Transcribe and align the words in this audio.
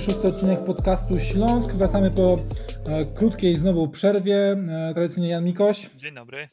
szósty 0.00 0.28
odcinek 0.28 0.64
podcastu 0.64 1.18
Śląsk. 1.18 1.72
Wracamy 1.72 2.10
po 2.10 2.38
e, 2.86 3.04
krótkiej 3.04 3.54
znowu 3.54 3.88
przerwie. 3.88 4.36
E, 4.52 4.94
tradycyjnie 4.94 5.28
Jan 5.28 5.44
Mikoś. 5.44 5.90
Dzień 5.96 6.14
dobry. 6.14 6.48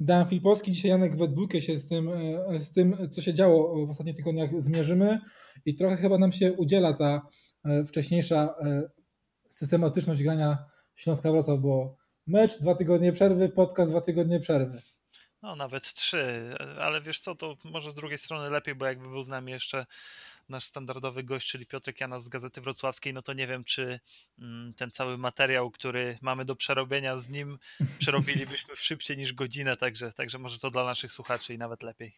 Dan 0.00 0.28
Filipowski. 0.28 0.72
Dzisiaj 0.72 0.90
Janek 0.90 1.16
we 1.16 1.28
dwójkę 1.28 1.62
się 1.62 1.78
z 1.78 1.88
tym, 1.88 2.08
e, 2.08 2.58
z 2.58 2.72
tym, 2.72 2.96
co 3.12 3.20
się 3.20 3.34
działo 3.34 3.86
w 3.86 3.90
ostatnich 3.90 4.16
tygodniach 4.16 4.62
zmierzymy 4.62 5.20
i 5.66 5.74
trochę 5.74 5.96
chyba 5.96 6.18
nam 6.18 6.32
się 6.32 6.52
udziela 6.52 6.92
ta 6.92 7.26
e, 7.64 7.84
wcześniejsza 7.84 8.54
e, 8.60 8.82
systematyczność 9.48 10.22
grania 10.22 10.58
Śląska 10.94 11.30
Wrocław, 11.30 11.60
bo 11.60 11.96
mecz, 12.26 12.58
dwa 12.58 12.74
tygodnie 12.74 13.12
przerwy, 13.12 13.48
podcast, 13.48 13.90
dwa 13.90 14.00
tygodnie 14.00 14.40
przerwy. 14.40 14.82
No 15.42 15.56
nawet 15.56 15.94
trzy, 15.94 16.54
ale 16.80 17.00
wiesz 17.00 17.20
co, 17.20 17.34
to 17.34 17.56
może 17.64 17.90
z 17.90 17.94
drugiej 17.94 18.18
strony 18.18 18.50
lepiej, 18.50 18.74
bo 18.74 18.86
jakby 18.86 19.08
był 19.08 19.24
z 19.24 19.28
nami 19.28 19.52
jeszcze 19.52 19.86
nasz 20.48 20.64
standardowy 20.64 21.22
gość, 21.22 21.48
czyli 21.48 21.66
Piotrek 21.66 22.00
Janas 22.00 22.24
z 22.24 22.28
Gazety 22.28 22.60
Wrocławskiej, 22.60 23.14
no 23.14 23.22
to 23.22 23.32
nie 23.32 23.46
wiem, 23.46 23.64
czy 23.64 24.00
mm, 24.38 24.74
ten 24.74 24.90
cały 24.90 25.18
materiał, 25.18 25.70
który 25.70 26.18
mamy 26.20 26.44
do 26.44 26.56
przerobienia 26.56 27.18
z 27.18 27.28
nim, 27.28 27.58
przerobilibyśmy 27.98 28.76
szybciej 28.76 29.16
niż 29.16 29.32
godzinę, 29.32 29.76
także, 29.76 30.12
także 30.12 30.38
może 30.38 30.58
to 30.58 30.70
dla 30.70 30.84
naszych 30.84 31.12
słuchaczy 31.12 31.54
i 31.54 31.58
nawet 31.58 31.82
lepiej. 31.82 32.16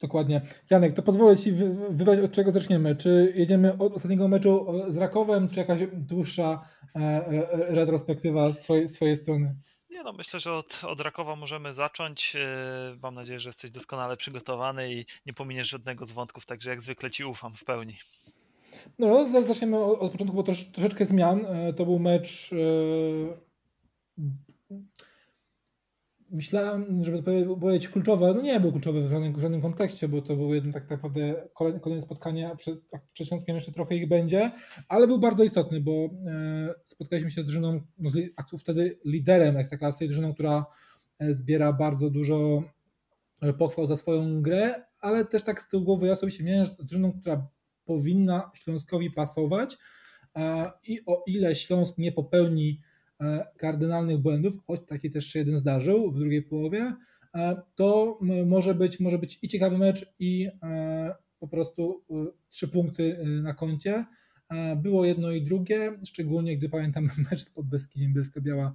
Dokładnie. 0.00 0.40
Janek, 0.70 0.94
to 0.94 1.02
pozwolę 1.02 1.36
Ci 1.36 1.52
wybrać, 1.52 2.18
od 2.18 2.32
czego 2.32 2.52
zaczniemy. 2.52 2.96
Czy 2.96 3.32
jedziemy 3.36 3.78
od 3.78 3.94
ostatniego 3.94 4.28
meczu 4.28 4.66
z 4.88 4.96
Rakowem, 4.96 5.48
czy 5.48 5.60
jakaś 5.60 5.80
dłuższa 5.92 6.62
e, 6.96 7.00
e, 7.00 7.74
retrospektywa 7.74 8.52
z 8.52 8.58
twojej, 8.58 8.88
z 8.88 8.92
twojej 8.92 9.16
strony? 9.16 9.56
Nie 9.90 10.02
no, 10.02 10.12
myślę, 10.12 10.40
że 10.40 10.52
od, 10.52 10.80
od 10.84 11.00
Rakowa 11.00 11.36
możemy 11.36 11.74
zacząć. 11.74 12.36
E, 12.36 12.96
mam 13.02 13.14
nadzieję, 13.14 13.40
że 13.40 13.48
jesteś 13.48 13.70
doskonale 13.70 14.16
przygotowany 14.16 14.94
i 14.94 15.06
nie 15.26 15.32
pominiesz 15.32 15.68
żadnego 15.68 16.06
z 16.06 16.12
wątków, 16.12 16.46
także 16.46 16.70
jak 16.70 16.82
zwykle 16.82 17.10
Ci 17.10 17.24
ufam 17.24 17.54
w 17.56 17.64
pełni. 17.64 17.96
No, 18.98 19.28
zaczniemy 19.46 19.78
od, 19.78 20.00
od 20.00 20.12
początku, 20.12 20.36
bo 20.36 20.42
trosz, 20.42 20.64
troszeczkę 20.64 21.06
zmian. 21.06 21.40
To 21.76 21.84
był 21.84 21.98
mecz 21.98 22.50
myślałem, 26.30 27.04
żeby 27.04 27.22
powiedzieć 27.60 27.88
kluczowe, 27.88 28.34
no 28.34 28.42
nie 28.42 28.60
był 28.60 28.72
kluczowy 28.72 29.02
w 29.02 29.10
żadnym, 29.10 29.32
w 29.32 29.40
żadnym 29.40 29.62
kontekście, 29.62 30.08
bo 30.08 30.22
to 30.22 30.36
było 30.36 30.54
jedno 30.54 30.72
tak 30.72 30.90
naprawdę 30.90 31.48
kolejne, 31.54 31.80
kolejne 31.80 32.02
spotkanie, 32.02 32.50
przed, 32.56 32.80
przed 33.12 33.28
Śląskiem 33.28 33.54
jeszcze 33.54 33.72
trochę 33.72 33.96
ich 33.96 34.08
będzie, 34.08 34.52
ale 34.88 35.06
był 35.06 35.18
bardzo 35.18 35.44
istotny, 35.44 35.80
bo 35.80 35.92
e, 35.92 36.08
spotkaliśmy 36.84 37.30
się 37.30 37.40
z 37.42 37.44
drużyną, 37.44 37.80
no, 37.98 38.10
z, 38.10 38.16
wtedy 38.60 38.98
liderem 39.04 39.56
Ekstraklasy, 39.56 40.04
drużyną, 40.04 40.34
która 40.34 40.66
e, 41.18 41.34
zbiera 41.34 41.72
bardzo 41.72 42.10
dużo 42.10 42.62
e, 43.42 43.52
pochwał 43.52 43.86
za 43.86 43.96
swoją 43.96 44.42
grę, 44.42 44.74
ale 45.00 45.24
też 45.24 45.42
tak 45.42 45.62
z 45.62 45.68
tyłu 45.68 45.84
głowy 45.84 46.06
ja 46.06 46.12
osobiście 46.12 46.44
miałem, 46.44 46.64
że 46.64 46.72
drużyną, 46.78 47.12
która 47.12 47.48
powinna 47.84 48.50
Śląskowi 48.54 49.10
pasować 49.10 49.78
i 50.84 51.00
o 51.06 51.22
ile 51.26 51.54
Śląsk 51.54 51.98
nie 51.98 52.12
popełni 52.12 52.80
E, 52.80 52.87
kardynalnych 53.56 54.18
błędów, 54.18 54.54
choć 54.66 54.80
taki 54.86 55.10
też 55.10 55.26
się 55.26 55.38
jeden 55.38 55.58
zdarzył 55.58 56.10
w 56.10 56.18
drugiej 56.18 56.42
połowie, 56.42 56.94
e, 57.34 57.62
to 57.74 58.18
może 58.46 58.74
być, 58.74 59.00
może 59.00 59.18
być 59.18 59.38
i 59.42 59.48
ciekawy 59.48 59.78
mecz, 59.78 60.12
i 60.18 60.48
e, 60.62 61.14
po 61.38 61.48
prostu 61.48 62.04
trzy 62.50 62.68
punkty 62.68 63.24
na 63.42 63.54
koncie. 63.54 64.04
Było 64.76 65.04
jedno 65.04 65.30
i 65.32 65.42
drugie, 65.42 65.98
szczególnie 66.04 66.56
gdy 66.56 66.68
pamiętam 66.68 67.10
mecz 67.30 67.50
pod 67.50 67.66
Beskidziem 67.66 68.14
Bielska-Biała, 68.14 68.72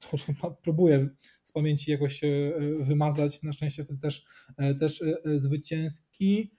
który 0.00 0.22
próbuję 0.62 1.08
z 1.44 1.52
pamięci 1.52 1.90
jakoś 1.90 2.20
wymazać. 2.80 3.42
Na 3.42 3.52
szczęście 3.52 3.84
wtedy 3.84 4.00
też, 4.00 4.24
też 4.80 5.04
zwycięski. 5.36 6.56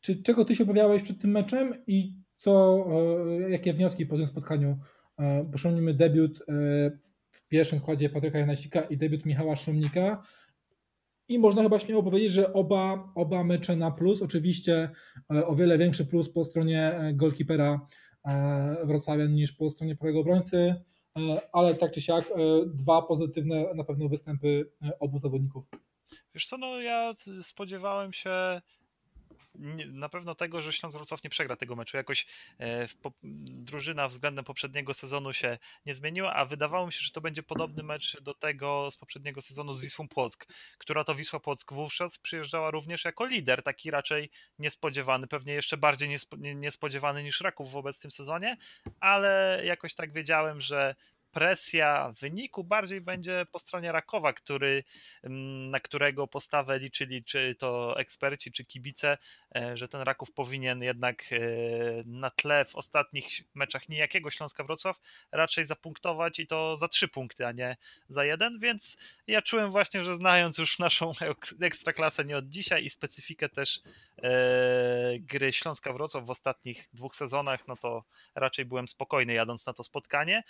Czy, 0.00 0.22
czego 0.22 0.44
ty 0.44 0.56
się 0.56 0.64
obawiałeś 0.64 1.02
przed 1.02 1.20
tym 1.20 1.30
meczem 1.30 1.74
i 1.86 2.14
co, 2.38 2.86
jakie 3.48 3.74
wnioski 3.74 4.06
po 4.06 4.16
tym 4.16 4.26
spotkaniu 4.26 4.78
E, 4.78 4.93
przypomnijmy 5.54 5.94
debiut 5.94 6.40
e, 6.40 6.44
w 7.30 7.48
pierwszym 7.48 7.78
składzie 7.78 8.10
Patryka 8.10 8.38
Janasika 8.38 8.80
i 8.80 8.96
debiut 8.96 9.26
Michała 9.26 9.56
Szumnika. 9.56 10.22
I 11.28 11.38
można 11.38 11.62
chyba 11.62 11.78
śmiało 11.78 12.02
powiedzieć, 12.02 12.30
że 12.30 12.52
oba, 12.52 13.12
oba 13.14 13.44
mecze 13.44 13.76
na 13.76 13.90
plus. 13.90 14.22
Oczywiście 14.22 14.90
e, 15.34 15.46
o 15.46 15.54
wiele 15.54 15.78
większy 15.78 16.06
plus 16.06 16.32
po 16.32 16.44
stronie 16.44 16.92
golkipera 17.14 17.86
Wrocławia 18.84 19.26
niż 19.26 19.52
po 19.52 19.70
stronie 19.70 19.96
prawego 19.96 20.20
obrońcy, 20.20 20.74
ale 21.52 21.74
tak 21.74 21.90
czy 21.90 22.00
siak 22.00 22.32
dwa 22.66 23.02
pozytywne 23.02 23.74
na 23.74 23.84
pewno 23.84 24.08
występy 24.08 24.70
obu 25.00 25.18
zawodników. 25.18 25.64
Wiesz 26.34 26.46
co, 26.46 26.58
no 26.58 26.80
ja 26.80 27.14
spodziewałem 27.42 28.12
się 28.12 28.60
na 29.86 30.08
pewno 30.08 30.34
tego, 30.34 30.62
że 30.62 30.72
Śląsk 30.72 30.98
Wrocław 30.98 31.24
nie 31.24 31.30
przegra 31.30 31.56
tego 31.56 31.76
meczu. 31.76 31.96
Jakoś 31.96 32.26
e, 32.60 32.86
drużyna 33.44 34.08
względem 34.08 34.44
poprzedniego 34.44 34.94
sezonu 34.94 35.32
się 35.32 35.58
nie 35.86 35.94
zmieniła, 35.94 36.34
a 36.34 36.44
wydawało 36.44 36.86
mi 36.86 36.92
się, 36.92 37.00
że 37.00 37.10
to 37.10 37.20
będzie 37.20 37.42
podobny 37.42 37.82
mecz 37.82 38.20
do 38.20 38.34
tego 38.34 38.90
z 38.90 38.96
poprzedniego 38.96 39.42
sezonu 39.42 39.74
z 39.74 39.80
Wisłą 39.80 40.08
Płock, 40.08 40.46
która 40.78 41.04
to 41.04 41.14
Wisła 41.14 41.40
Płock 41.40 41.72
wówczas 41.72 42.18
przyjeżdżała 42.18 42.70
również 42.70 43.04
jako 43.04 43.26
lider, 43.26 43.62
taki 43.62 43.90
raczej 43.90 44.30
niespodziewany, 44.58 45.26
pewnie 45.26 45.52
jeszcze 45.52 45.76
bardziej 45.76 46.16
niespodziewany 46.38 47.22
niż 47.22 47.40
Raków 47.40 47.70
w 47.70 47.76
obecnym 47.76 48.10
sezonie, 48.10 48.56
ale 49.00 49.60
jakoś 49.64 49.94
tak 49.94 50.12
wiedziałem, 50.12 50.60
że 50.60 50.94
presja 51.34 52.12
wyniku 52.20 52.64
bardziej 52.64 53.00
będzie 53.00 53.46
po 53.52 53.58
stronie 53.58 53.92
Rakowa, 53.92 54.32
który, 54.32 54.84
mm, 55.22 55.70
na 55.70 55.80
którego 55.80 56.26
postawę 56.26 56.78
liczyli 56.78 57.24
czy 57.24 57.54
to 57.58 57.98
eksperci, 57.98 58.52
czy 58.52 58.64
kibice, 58.64 59.18
e, 59.56 59.76
że 59.76 59.88
ten 59.88 60.00
Raków 60.00 60.32
powinien 60.32 60.82
jednak 60.82 61.24
e, 61.32 61.38
na 62.06 62.30
tle 62.30 62.64
w 62.64 62.76
ostatnich 62.76 63.42
meczach 63.54 63.88
niejakiego 63.88 64.30
Śląska 64.30 64.64
Wrocław 64.64 65.00
raczej 65.32 65.64
zapunktować 65.64 66.38
i 66.38 66.46
to 66.46 66.76
za 66.76 66.88
trzy 66.88 67.08
punkty, 67.08 67.46
a 67.46 67.52
nie 67.52 67.76
za 68.08 68.24
jeden, 68.24 68.58
więc 68.58 68.96
ja 69.26 69.42
czułem 69.42 69.70
właśnie, 69.70 70.04
że 70.04 70.14
znając 70.14 70.58
już 70.58 70.78
naszą 70.78 71.12
ekstraklasę 71.60 72.24
nie 72.24 72.36
od 72.36 72.48
dzisiaj 72.48 72.84
i 72.84 72.90
specyfikę 72.90 73.48
też 73.48 73.80
e, 74.22 74.30
gry 75.18 75.52
Śląska 75.52 75.92
Wrocław 75.92 76.26
w 76.26 76.30
ostatnich 76.30 76.88
dwóch 76.92 77.16
sezonach, 77.16 77.68
no 77.68 77.76
to 77.76 78.04
raczej 78.34 78.64
byłem 78.64 78.88
spokojny 78.88 79.32
jadąc 79.32 79.66
na 79.66 79.72
to 79.72 79.84
spotkanie. 79.84 80.42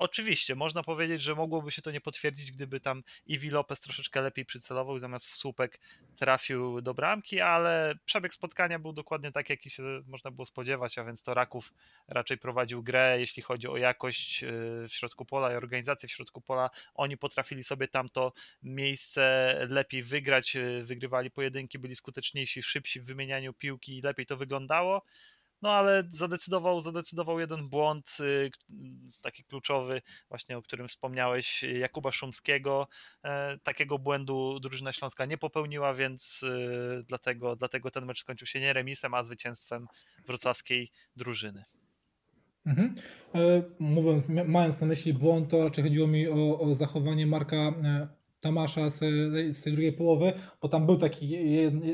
Oczywiście, 0.00 0.54
można 0.54 0.82
powiedzieć, 0.82 1.22
że 1.22 1.34
mogłoby 1.34 1.70
się 1.70 1.82
to 1.82 1.90
nie 1.90 2.00
potwierdzić, 2.00 2.52
gdyby 2.52 2.80
tam 2.80 3.02
Iwi 3.26 3.50
Lopez 3.50 3.80
troszeczkę 3.80 4.20
lepiej 4.20 4.44
przycelował 4.44 4.96
i 4.96 5.00
zamiast 5.00 5.26
w 5.26 5.36
słupek 5.36 5.80
trafił 6.16 6.80
do 6.80 6.94
bramki, 6.94 7.40
ale 7.40 7.94
przebieg 8.04 8.34
spotkania 8.34 8.78
był 8.78 8.92
dokładnie 8.92 9.32
tak, 9.32 9.50
jaki 9.50 9.70
się 9.70 9.82
można 10.06 10.30
było 10.30 10.46
spodziewać, 10.46 10.98
a 10.98 11.04
więc 11.04 11.22
to 11.22 11.34
Raków 11.34 11.72
raczej 12.08 12.38
prowadził 12.38 12.82
grę, 12.82 13.16
jeśli 13.20 13.42
chodzi 13.42 13.68
o 13.68 13.76
jakość 13.76 14.42
y, 14.42 14.46
w 14.88 14.92
środku 14.92 15.24
pola 15.24 15.52
i 15.52 15.56
organizację 15.56 16.08
w 16.08 16.12
środku 16.12 16.40
pola. 16.40 16.70
Oni 16.94 17.16
potrafili 17.16 17.64
sobie 17.64 17.88
tamto 17.88 18.32
miejsce 18.62 19.54
lepiej 19.68 20.02
wygrać, 20.02 20.56
y, 20.56 20.82
wygrywali 20.84 21.30
pojedynki, 21.30 21.78
byli 21.78 21.96
skuteczniejsi, 21.96 22.62
szybsi 22.62 23.00
w 23.00 23.04
wymienianiu 23.04 23.52
piłki 23.52 23.98
i 23.98 24.02
lepiej 24.02 24.26
to 24.26 24.36
wyglądało. 24.36 25.02
No 25.62 25.72
ale 25.72 26.08
zadecydował, 26.10 26.80
zadecydował 26.80 27.40
jeden 27.40 27.68
błąd, 27.68 28.16
y, 28.20 28.50
taki 29.22 29.44
kluczowy, 29.44 30.02
właśnie 30.28 30.58
o 30.58 30.62
którym 30.62 30.88
wspomniałeś, 30.88 31.62
Jakuba 31.62 32.12
Szumskiego. 32.12 32.88
E, 33.24 33.58
takiego 33.58 33.98
błędu 33.98 34.60
drużyna 34.60 34.92
Śląska 34.92 35.24
nie 35.24 35.38
popełniła, 35.38 35.94
więc 35.94 36.42
y, 36.42 37.04
dlatego, 37.06 37.56
dlatego 37.56 37.90
ten 37.90 38.06
mecz 38.06 38.20
skończył 38.20 38.46
się 38.46 38.60
nie 38.60 38.72
remisem, 38.72 39.14
a 39.14 39.24
zwycięstwem 39.24 39.86
wrocławskiej 40.26 40.90
drużyny. 41.16 41.64
Mhm. 42.66 42.94
E, 43.34 43.62
mówiąc, 43.78 44.24
mając 44.46 44.80
na 44.80 44.86
myśli 44.86 45.14
błąd, 45.14 45.50
to 45.50 45.64
raczej 45.64 45.84
chodziło 45.84 46.06
mi 46.06 46.28
o, 46.28 46.58
o 46.58 46.74
zachowanie 46.74 47.26
Marka 47.26 47.56
e, 47.56 48.08
Tamasza 48.40 48.90
z, 48.90 48.98
z 49.56 49.62
tej 49.62 49.72
drugiej 49.72 49.92
połowy, 49.92 50.32
bo 50.62 50.68
tam 50.68 50.86
był 50.86 50.98
taki 50.98 51.28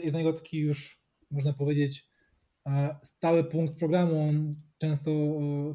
jednego 0.04 0.32
taki 0.32 0.58
już, 0.58 1.00
można 1.30 1.52
powiedzieć, 1.52 2.04
stały 3.02 3.44
punkt 3.44 3.78
programu. 3.78 4.28
On 4.28 4.54
często, 4.78 5.10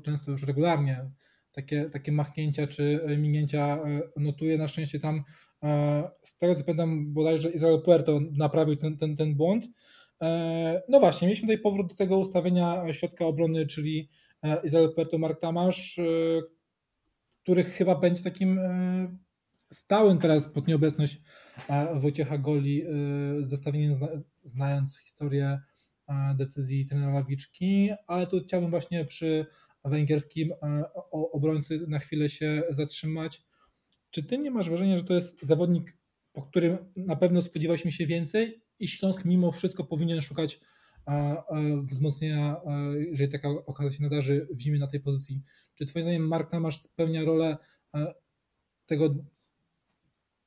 często 0.03 0.31
już 0.31 0.43
regularnie 0.43 1.11
takie, 1.51 1.89
takie 1.89 2.11
machnięcia 2.11 2.67
czy 2.67 3.01
minięcia 3.17 3.77
e, 3.77 4.01
notuje. 4.17 4.57
Na 4.57 4.67
szczęście 4.67 4.99
tam, 4.99 5.23
e, 5.63 6.11
z 6.23 6.37
tego 6.37 6.55
co 6.55 6.63
pamiętam, 6.63 7.13
bodajże 7.13 7.49
Izrael 7.49 7.81
Puerto 7.81 8.19
naprawił 8.31 8.75
ten, 8.75 8.97
ten, 8.97 9.17
ten 9.17 9.35
błąd. 9.35 9.67
E, 10.21 10.81
no 10.89 10.99
właśnie, 10.99 11.27
mieliśmy 11.27 11.47
tutaj 11.47 11.61
powrót 11.61 11.87
do 11.87 11.95
tego 11.95 12.17
ustawienia 12.17 12.93
środka 12.93 13.25
obrony, 13.25 13.67
czyli 13.67 14.09
Izrael 14.63 14.93
Puerto, 14.95 15.17
Mark 15.17 15.39
Tamasz, 15.39 15.99
który 17.43 17.63
chyba 17.63 17.95
będzie 17.95 18.23
takim 18.23 18.59
stałym 19.71 20.17
teraz 20.17 20.47
pod 20.47 20.67
nieobecność 20.67 21.21
Wojciecha 21.95 22.37
Goli 22.37 22.83
zestawieniem, 23.41 23.93
znając 24.43 24.99
historię 24.99 25.59
decyzji 26.35 26.85
trenera 26.85 27.13
Lawiczki, 27.13 27.89
ale 28.07 28.27
tu 28.27 28.39
chciałbym 28.39 28.69
właśnie 28.69 29.05
przy 29.05 29.45
węgierskim 29.85 30.51
obrońcy 31.11 31.85
na 31.87 31.99
chwilę 31.99 32.29
się 32.29 32.63
zatrzymać. 32.69 33.41
czy 34.11 34.23
ty 34.23 34.37
nie 34.37 34.51
masz 34.51 34.69
wrażenia, 34.69 34.97
że 34.97 35.03
to 35.03 35.13
jest 35.13 35.45
zawodnik, 35.45 35.97
po 36.33 36.41
którym 36.41 36.77
na 36.97 37.15
pewno 37.15 37.41
spodziewaliśmy 37.41 37.91
się 37.91 38.05
więcej 38.05 38.61
i 38.79 38.87
Śląsk 38.87 39.25
mimo 39.25 39.51
wszystko 39.51 39.83
powinien 39.83 40.21
szukać 40.21 40.59
wzmocnienia, 41.83 42.61
jeżeli 42.97 43.31
taka 43.31 43.49
okazja 43.49 43.91
się 43.91 44.03
nadarzy 44.03 44.47
w 44.51 44.59
zimie 44.59 44.79
na 44.79 44.87
tej 44.87 44.99
pozycji. 44.99 45.41
Czy 45.75 45.85
twoim 45.85 46.05
zdaniem 46.05 46.27
Mark 46.27 46.53
Namasz 46.53 46.81
spełnia 46.81 47.25
rolę 47.25 47.57
tego 48.85 49.15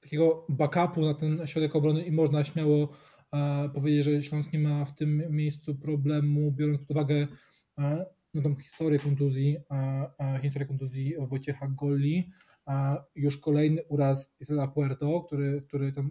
takiego 0.00 0.46
backupu 0.48 1.00
na 1.00 1.14
ten 1.14 1.46
środek 1.46 1.76
obrony 1.76 2.04
i 2.04 2.12
można 2.12 2.44
śmiało 2.44 2.88
powiedzieć, 3.74 4.04
że 4.04 4.22
Śląsk 4.22 4.52
nie 4.52 4.58
ma 4.58 4.84
w 4.84 4.94
tym 4.94 5.22
miejscu 5.30 5.74
problemu, 5.74 6.52
biorąc 6.52 6.78
pod 6.78 6.90
uwagę 6.90 7.26
no, 8.34 8.42
tą 8.42 8.56
historię 8.56 8.98
kontuzji, 8.98 9.56
historię 10.42 10.66
kontuzji 10.66 11.14
Wojciecha 11.18 11.68
Golli, 11.68 12.30
już 13.16 13.38
kolejny 13.38 13.82
uraz 13.88 14.34
Isla 14.40 14.68
Puerto, 14.68 15.20
który, 15.20 15.62
który 15.62 15.92
tam 15.92 16.10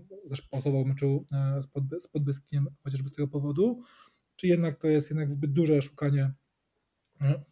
w 0.83 0.85
meczu 0.85 1.27
z, 1.59 2.03
z 2.03 2.07
Podbyskiem 2.07 2.67
chociażby 2.83 3.09
z 3.09 3.15
tego 3.15 3.27
powodu, 3.27 3.81
czy 4.35 4.47
jednak 4.47 4.79
to 4.79 4.87
jest 4.87 5.09
jednak 5.09 5.31
zbyt 5.31 5.53
duże 5.53 5.81
szukanie 5.81 6.33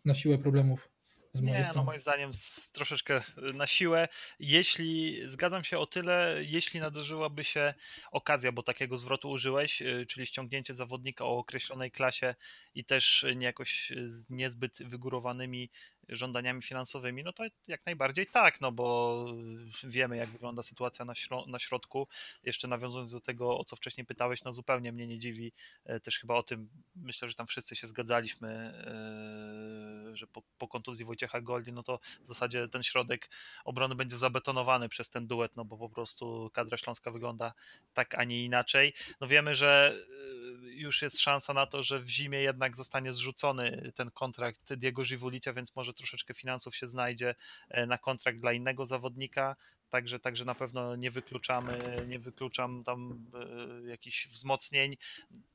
na 0.05 0.13
siłę 0.13 0.37
problemów 0.37 0.91
z 1.33 1.41
mojej 1.41 1.57
nie, 1.57 1.63
strony. 1.63 1.77
no 1.79 1.83
moim 1.83 1.99
zdaniem 1.99 2.31
troszeczkę 2.71 3.17
y, 3.17 3.53
na 3.53 3.67
siłę. 3.67 4.07
Jeśli, 4.39 5.21
zgadzam 5.29 5.63
się 5.63 5.79
o 5.79 5.85
tyle, 5.85 6.37
jeśli 6.41 6.79
nadarzyłaby 6.79 7.43
się 7.43 7.73
okazja, 8.11 8.51
bo 8.51 8.63
takiego 8.63 8.97
zwrotu 8.97 9.29
użyłeś, 9.29 9.81
y, 9.81 10.05
czyli 10.09 10.25
ściągnięcie 10.25 10.75
zawodnika 10.75 11.25
o 11.25 11.37
określonej 11.37 11.91
klasie 11.91 12.35
i 12.73 12.85
też 12.85 13.25
nie 13.35 13.45
jakoś 13.45 13.91
z 14.07 14.29
niezbyt 14.29 14.77
wygórowanymi 14.83 15.71
żądaniami 16.09 16.61
finansowymi, 16.61 17.23
no 17.23 17.33
to 17.33 17.43
jak 17.67 17.85
najbardziej 17.85 18.27
tak, 18.27 18.61
no 18.61 18.71
bo 18.71 19.25
wiemy 19.83 20.17
jak 20.17 20.29
wygląda 20.29 20.63
sytuacja 20.63 21.05
na, 21.05 21.15
śro 21.15 21.45
na 21.47 21.59
środku. 21.59 22.07
Jeszcze 22.43 22.67
nawiązując 22.67 23.11
do 23.11 23.21
tego, 23.21 23.57
o 23.57 23.63
co 23.63 23.75
wcześniej 23.75 24.05
pytałeś, 24.05 24.43
no 24.43 24.53
zupełnie 24.53 24.91
mnie 24.91 25.07
nie 25.07 25.19
dziwi, 25.19 25.53
e, 25.85 25.99
też 25.99 26.19
chyba 26.19 26.35
o 26.35 26.43
tym, 26.43 26.69
myślę, 26.95 27.29
że 27.29 27.35
tam 27.35 27.47
wszyscy 27.47 27.75
się 27.75 27.87
zgadzaliśmy, 27.87 28.49
e, 28.51 30.15
że 30.15 30.27
po, 30.27 30.43
po 30.57 30.67
kontuzji 30.67 31.05
Wojciecha 31.05 31.41
Goldi, 31.41 31.73
no 31.73 31.83
to 31.83 31.99
w 32.23 32.27
zasadzie 32.27 32.67
ten 32.67 32.83
środek 32.83 33.29
obrony 33.65 33.95
będzie 33.95 34.17
zabetonowany 34.17 34.89
przez 34.89 35.09
ten 35.09 35.27
duet, 35.27 35.55
no 35.55 35.65
bo 35.65 35.77
po 35.77 35.89
prostu 35.89 36.49
kadra 36.53 36.77
śląska 36.77 37.11
wygląda 37.11 37.53
tak, 37.93 38.15
a 38.15 38.23
nie 38.23 38.45
inaczej. 38.45 38.93
No 39.21 39.27
wiemy, 39.27 39.55
że 39.55 39.95
e, 40.65 40.71
już 40.71 41.01
jest 41.01 41.19
szansa 41.19 41.53
na 41.53 41.65
to, 41.65 41.83
że 41.83 41.99
w 41.99 42.09
zimie 42.09 42.41
jednak 42.41 42.77
zostanie 42.77 43.13
zrzucony 43.13 43.91
ten 43.95 44.11
kontrakt 44.11 44.73
Diego 44.73 45.05
Żywulicia, 45.05 45.53
więc 45.53 45.75
może 45.75 45.90
troszeczkę 45.93 46.33
finansów 46.33 46.75
się 46.75 46.87
znajdzie 46.87 47.35
e, 47.69 47.85
na 47.85 47.97
kontrakt 47.97 48.39
dla 48.39 48.53
innego 48.53 48.85
zawodnika. 48.85 49.55
Także, 49.91 50.19
także 50.19 50.45
na 50.45 50.55
pewno 50.55 50.95
nie 50.95 51.11
wykluczamy, 51.11 52.05
nie 52.07 52.19
wykluczam 52.19 52.83
tam 52.83 53.25
e, 53.85 53.89
jakichś 53.89 54.27
wzmocnień. 54.27 54.97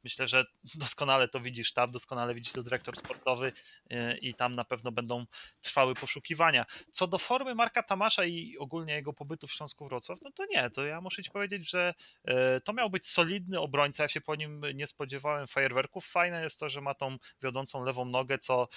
Myślę, 0.05 0.29
że 0.29 0.45
doskonale 0.75 1.29
to 1.29 1.41
widzi 1.41 1.65
sztab, 1.65 1.91
doskonale 1.91 2.35
widzi 2.35 2.53
to 2.53 2.63
dyrektor 2.63 2.97
sportowy 2.97 3.53
e, 3.91 4.19
i 4.19 4.35
tam 4.35 4.53
na 4.53 4.65
pewno 4.65 4.93
będą 4.93 5.27
trwały 5.63 5.95
poszukiwania. 5.95 6.67
Co 6.93 7.07
do 7.07 7.19
formy 7.19 7.55
Marka 7.55 7.83
Tamasza 7.83 8.25
i 8.25 8.59
ogólnie 8.59 8.95
jego 8.95 9.13
pobytu 9.13 9.47
w 9.47 9.53
Śląsku 9.53 9.89
Wrocław, 9.89 10.23
no 10.23 10.31
to 10.31 10.47
nie, 10.47 10.71
to 10.71 10.85
ja 10.85 11.01
muszę 11.01 11.23
ci 11.23 11.31
powiedzieć, 11.31 11.71
że 11.71 11.95
to 12.65 12.73
miał 12.73 12.91
być 12.91 13.07
solidny 13.07 13.61
obrońca, 13.61 14.03
ja 14.03 14.09
się 14.09 14.21
po 14.21 14.35
nim 14.35 14.63
nie 14.75 14.87
spodziewałem 14.87 15.47
fajerwerków. 15.47 16.07
Fajne 16.07 16.43
jest 16.43 16.61
to, 16.61 16.69
że 16.69 16.81
ma 16.81 16.95
tą 16.95 17.17
wiodącą 17.43 17.85
lewą 17.85 18.05
nogę, 18.05 18.39
co 18.39 18.69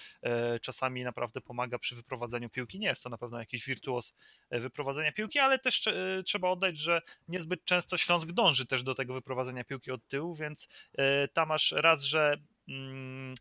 czasami 0.62 1.04
naprawdę 1.04 1.42
pomaga 1.42 1.80
przy 1.80 1.96
wyprowadzeniu 1.96 2.50
piłki. 2.50 2.80
Nie 2.80 2.88
jest 2.88 3.04
to 3.04 3.10
na 3.10 3.18
pewno 3.18 3.40
jakiś 3.40 3.66
wirtuos 3.66 4.16
wyprowadzenia 4.52 5.12
piłki, 5.12 5.40
ale 5.40 5.49
też 5.58 5.88
e, 5.88 6.24
trzeba 6.26 6.50
oddać, 6.50 6.78
że 6.78 7.02
niezbyt 7.28 7.66
często 7.66 7.98
Śląsk 7.98 8.32
dąży 8.32 8.66
też 8.66 8.84
do 8.84 8.96
tego 8.96 9.14
wyprowadzenia 9.14 9.64
piłki 9.64 9.92
od 9.92 10.08
tyłu, 10.08 10.36
więc 10.36 10.68
e, 10.98 11.28
tam 11.28 11.48
masz 11.48 11.72
raz, 11.72 12.04
że 12.04 12.38
mm, 12.68 13.36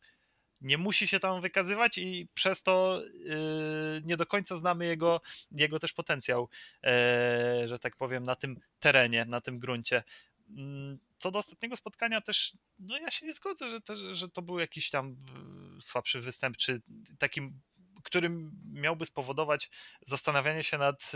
nie 0.61 0.79
musi 0.79 1.07
się 1.07 1.21
tam 1.21 1.41
wykazywać 1.41 1.99
i 1.99 2.29
przez 2.35 2.63
to 2.63 3.03
e, 3.03 4.01
nie 4.05 4.17
do 4.17 4.27
końca 4.27 4.57
znamy 4.57 4.87
jego, 4.87 5.21
jego 5.51 5.79
też 5.79 5.93
potencjał, 5.93 6.49
że 7.67 7.79
tak 7.81 7.97
powiem, 7.97 8.23
na 8.23 8.35
tym 8.37 8.61
terenie, 8.81 9.25
na 9.25 9.41
tym 9.41 9.59
gruncie. 9.59 10.03
Mm, 10.51 10.99
co 11.19 11.31
do 11.31 11.39
ostatniego 11.39 11.77
spotkania 11.77 12.21
też, 12.21 12.53
no 12.79 12.99
ja 12.99 13.11
się 13.11 13.27
nie 13.27 13.33
zgodzę, 13.33 13.71
że, 13.71 14.15
że 14.15 14.29
to 14.29 14.43
był 14.43 14.59
jakiś 14.59 14.91
tam 14.91 15.17
słabszy 15.81 16.21
występ, 16.21 16.57
czy 16.57 16.83
takim 17.19 17.61
którym 18.03 18.51
miałby 18.73 19.07
spowodować 19.07 19.71
zastanawianie 20.07 20.65
się 20.65 20.79
nad 20.79 21.13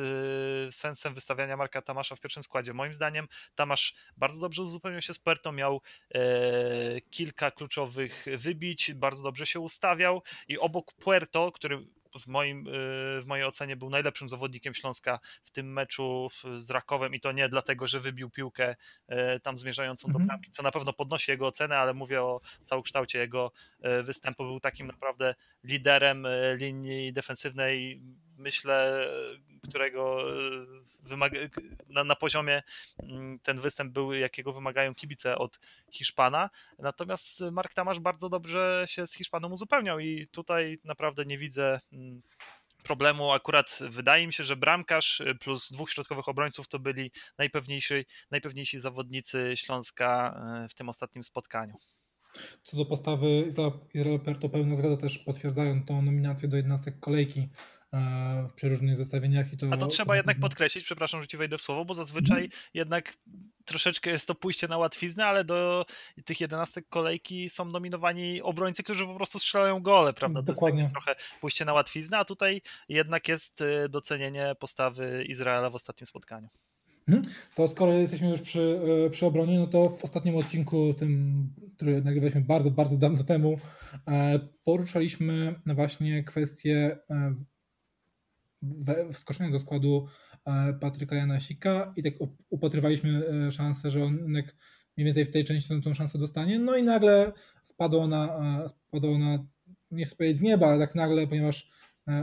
y, 0.68 0.72
sensem 0.72 1.14
wystawiania 1.14 1.56
Marka 1.56 1.82
Tamasza 1.82 2.16
w 2.16 2.20
pierwszym 2.20 2.42
składzie. 2.42 2.72
Moim 2.72 2.94
zdaniem 2.94 3.28
Tamasz 3.54 3.94
bardzo 4.16 4.40
dobrze 4.40 4.62
uzupełniał 4.62 5.02
się 5.02 5.14
z 5.14 5.18
Puerto, 5.18 5.52
miał 5.52 5.80
e, 6.14 6.20
kilka 7.00 7.50
kluczowych 7.50 8.26
wybić, 8.36 8.94
bardzo 8.94 9.22
dobrze 9.22 9.46
się 9.46 9.60
ustawiał 9.60 10.22
i 10.48 10.58
obok 10.58 10.92
Puerto, 10.92 11.52
który 11.52 11.86
w, 12.18 12.26
moim, 12.26 12.66
y, 12.66 12.70
w 13.20 13.24
mojej 13.26 13.44
ocenie 13.44 13.76
był 13.76 13.90
najlepszym 13.90 14.28
zawodnikiem 14.28 14.74
Śląska 14.74 15.20
w 15.44 15.50
tym 15.50 15.72
meczu 15.72 16.28
z 16.56 16.70
Rakowem 16.70 17.14
i 17.14 17.20
to 17.20 17.32
nie 17.32 17.48
dlatego, 17.48 17.86
że 17.86 18.00
wybił 18.00 18.30
piłkę 18.30 18.76
e, 19.08 19.40
tam 19.40 19.58
zmierzającą 19.58 20.08
do 20.08 20.10
mhm. 20.10 20.26
bramki, 20.26 20.50
co 20.50 20.62
na 20.62 20.70
pewno 20.70 20.92
podnosi 20.92 21.30
jego 21.30 21.46
ocenę, 21.46 21.76
ale 21.76 21.94
mówię 21.94 22.22
o 22.22 22.40
całokształcie 22.64 23.18
jego 23.18 23.52
e, 23.80 24.02
występu. 24.02 24.44
Był 24.44 24.60
takim 24.60 24.86
naprawdę 24.86 25.34
liderem 25.64 26.26
linii 26.56 27.12
defensywnej, 27.12 28.02
myślę, 28.38 29.08
którego 29.68 30.24
wymaga, 31.02 31.40
na, 31.88 32.04
na 32.04 32.16
poziomie 32.16 32.62
mm, 33.02 33.38
ten 33.38 33.60
występ 33.60 33.92
był, 33.92 34.12
jakiego 34.12 34.52
wymagają 34.52 34.94
kibice 34.94 35.38
od 35.38 35.58
Hiszpana. 35.90 36.50
Natomiast 36.78 37.40
Mark 37.40 37.74
Tamasz 37.74 38.00
bardzo 38.00 38.28
dobrze 38.28 38.84
się 38.86 39.06
z 39.06 39.14
Hiszpanem 39.14 39.52
uzupełniał 39.52 39.98
i 39.98 40.28
tutaj 40.30 40.78
naprawdę 40.84 41.24
nie 41.24 41.38
widzę 41.38 41.80
mm, 41.92 42.22
problemu. 42.82 43.32
Akurat 43.32 43.78
wydaje 43.90 44.26
mi 44.26 44.32
się, 44.32 44.44
że 44.44 44.56
bramkarz 44.56 45.22
plus 45.40 45.72
dwóch 45.72 45.90
środkowych 45.90 46.28
obrońców 46.28 46.68
to 46.68 46.78
byli 46.78 47.10
najpewniejsi, 47.38 47.94
najpewniejsi 48.30 48.80
zawodnicy 48.80 49.52
Śląska 49.56 50.40
e, 50.64 50.68
w 50.68 50.74
tym 50.74 50.88
ostatnim 50.88 51.24
spotkaniu. 51.24 51.74
Co 52.62 52.76
do 52.76 52.86
postawy 52.86 53.26
Izrael 53.94 54.20
Perto, 54.24 54.48
pełna 54.48 54.74
zgoda 54.74 54.96
też 54.96 55.18
potwierdzają 55.18 55.84
tą 55.84 56.02
nominację 56.02 56.48
do 56.48 56.56
jednostek 56.56 57.00
kolejki 57.00 57.48
E, 57.94 58.48
w 58.48 58.52
przeróżnych 58.52 58.96
zestawieniach. 58.96 59.52
I 59.52 59.56
to, 59.56 59.66
A 59.70 59.76
to 59.76 59.86
trzeba 59.86 60.12
to... 60.12 60.14
jednak 60.14 60.40
podkreślić, 60.40 60.84
przepraszam, 60.84 61.22
że 61.22 61.28
ci 61.28 61.36
wejdę 61.36 61.58
w 61.58 61.62
słowo, 61.62 61.84
bo 61.84 61.94
zazwyczaj 61.94 62.38
mm. 62.38 62.50
jednak 62.74 63.18
troszeczkę 63.64 64.10
jest 64.10 64.26
to 64.26 64.34
pójście 64.34 64.68
na 64.68 64.78
łatwiznę, 64.78 65.26
ale 65.26 65.44
do 65.44 65.86
tych 66.24 66.40
jedenastek 66.40 66.88
kolejki 66.88 67.50
są 67.50 67.64
nominowani 67.64 68.42
obrońcy, 68.42 68.82
którzy 68.82 69.06
po 69.06 69.14
prostu 69.14 69.38
strzelają 69.38 69.80
gole, 69.80 70.12
prawda? 70.12 70.42
Dokładnie. 70.42 70.90
trochę 70.92 71.14
pójście 71.40 71.64
na 71.64 71.72
łatwiznę, 71.72 72.18
a 72.18 72.24
tutaj 72.24 72.62
jednak 72.88 73.28
jest 73.28 73.60
e, 73.60 73.88
docenienie 73.88 74.54
postawy 74.58 75.24
Izraela 75.28 75.70
w 75.70 75.74
ostatnim 75.74 76.06
spotkaniu. 76.06 76.48
Mhm. 77.08 77.34
To 77.54 77.68
skoro 77.68 77.92
jesteśmy 77.92 78.30
już 78.30 78.40
przy, 78.40 78.80
e, 79.06 79.10
przy 79.10 79.26
obronie, 79.26 79.58
no 79.58 79.66
to 79.66 79.88
w 79.88 80.04
ostatnim 80.04 80.36
odcinku, 80.36 80.94
tym, 80.94 81.46
który 81.76 82.02
nagrywaliśmy 82.02 82.40
bardzo, 82.40 82.70
bardzo 82.70 82.96
dawno 82.96 83.24
temu, 83.24 83.60
poruszaliśmy 84.64 85.54
właśnie 85.66 86.24
kwestię 86.24 86.98
wskoczenia 89.12 89.50
do 89.50 89.58
składu 89.58 90.06
e, 90.44 90.74
Patryka 90.74 91.16
Janasika 91.16 91.92
i 91.96 92.02
tak 92.02 92.14
upatrywaliśmy 92.50 93.22
e, 93.46 93.50
szansę, 93.50 93.90
że 93.90 94.04
on 94.04 94.14
mniej 94.96 95.04
więcej 95.06 95.24
w 95.24 95.30
tej 95.30 95.44
części 95.44 95.80
tą, 95.82 95.94
szansę 95.94 96.18
dostanie. 96.18 96.58
No 96.58 96.76
i 96.76 96.82
nagle 96.82 97.32
spadła 97.62 98.04
ona, 98.04 98.38
e, 98.64 98.68
spadła 98.68 99.10
ona, 99.10 99.46
nie 99.90 100.04
chcę 100.04 100.16
powiedzieć 100.16 100.38
z 100.38 100.42
nieba, 100.42 100.66
ale 100.66 100.78
tak 100.78 100.94
nagle, 100.94 101.26
ponieważ 101.26 101.70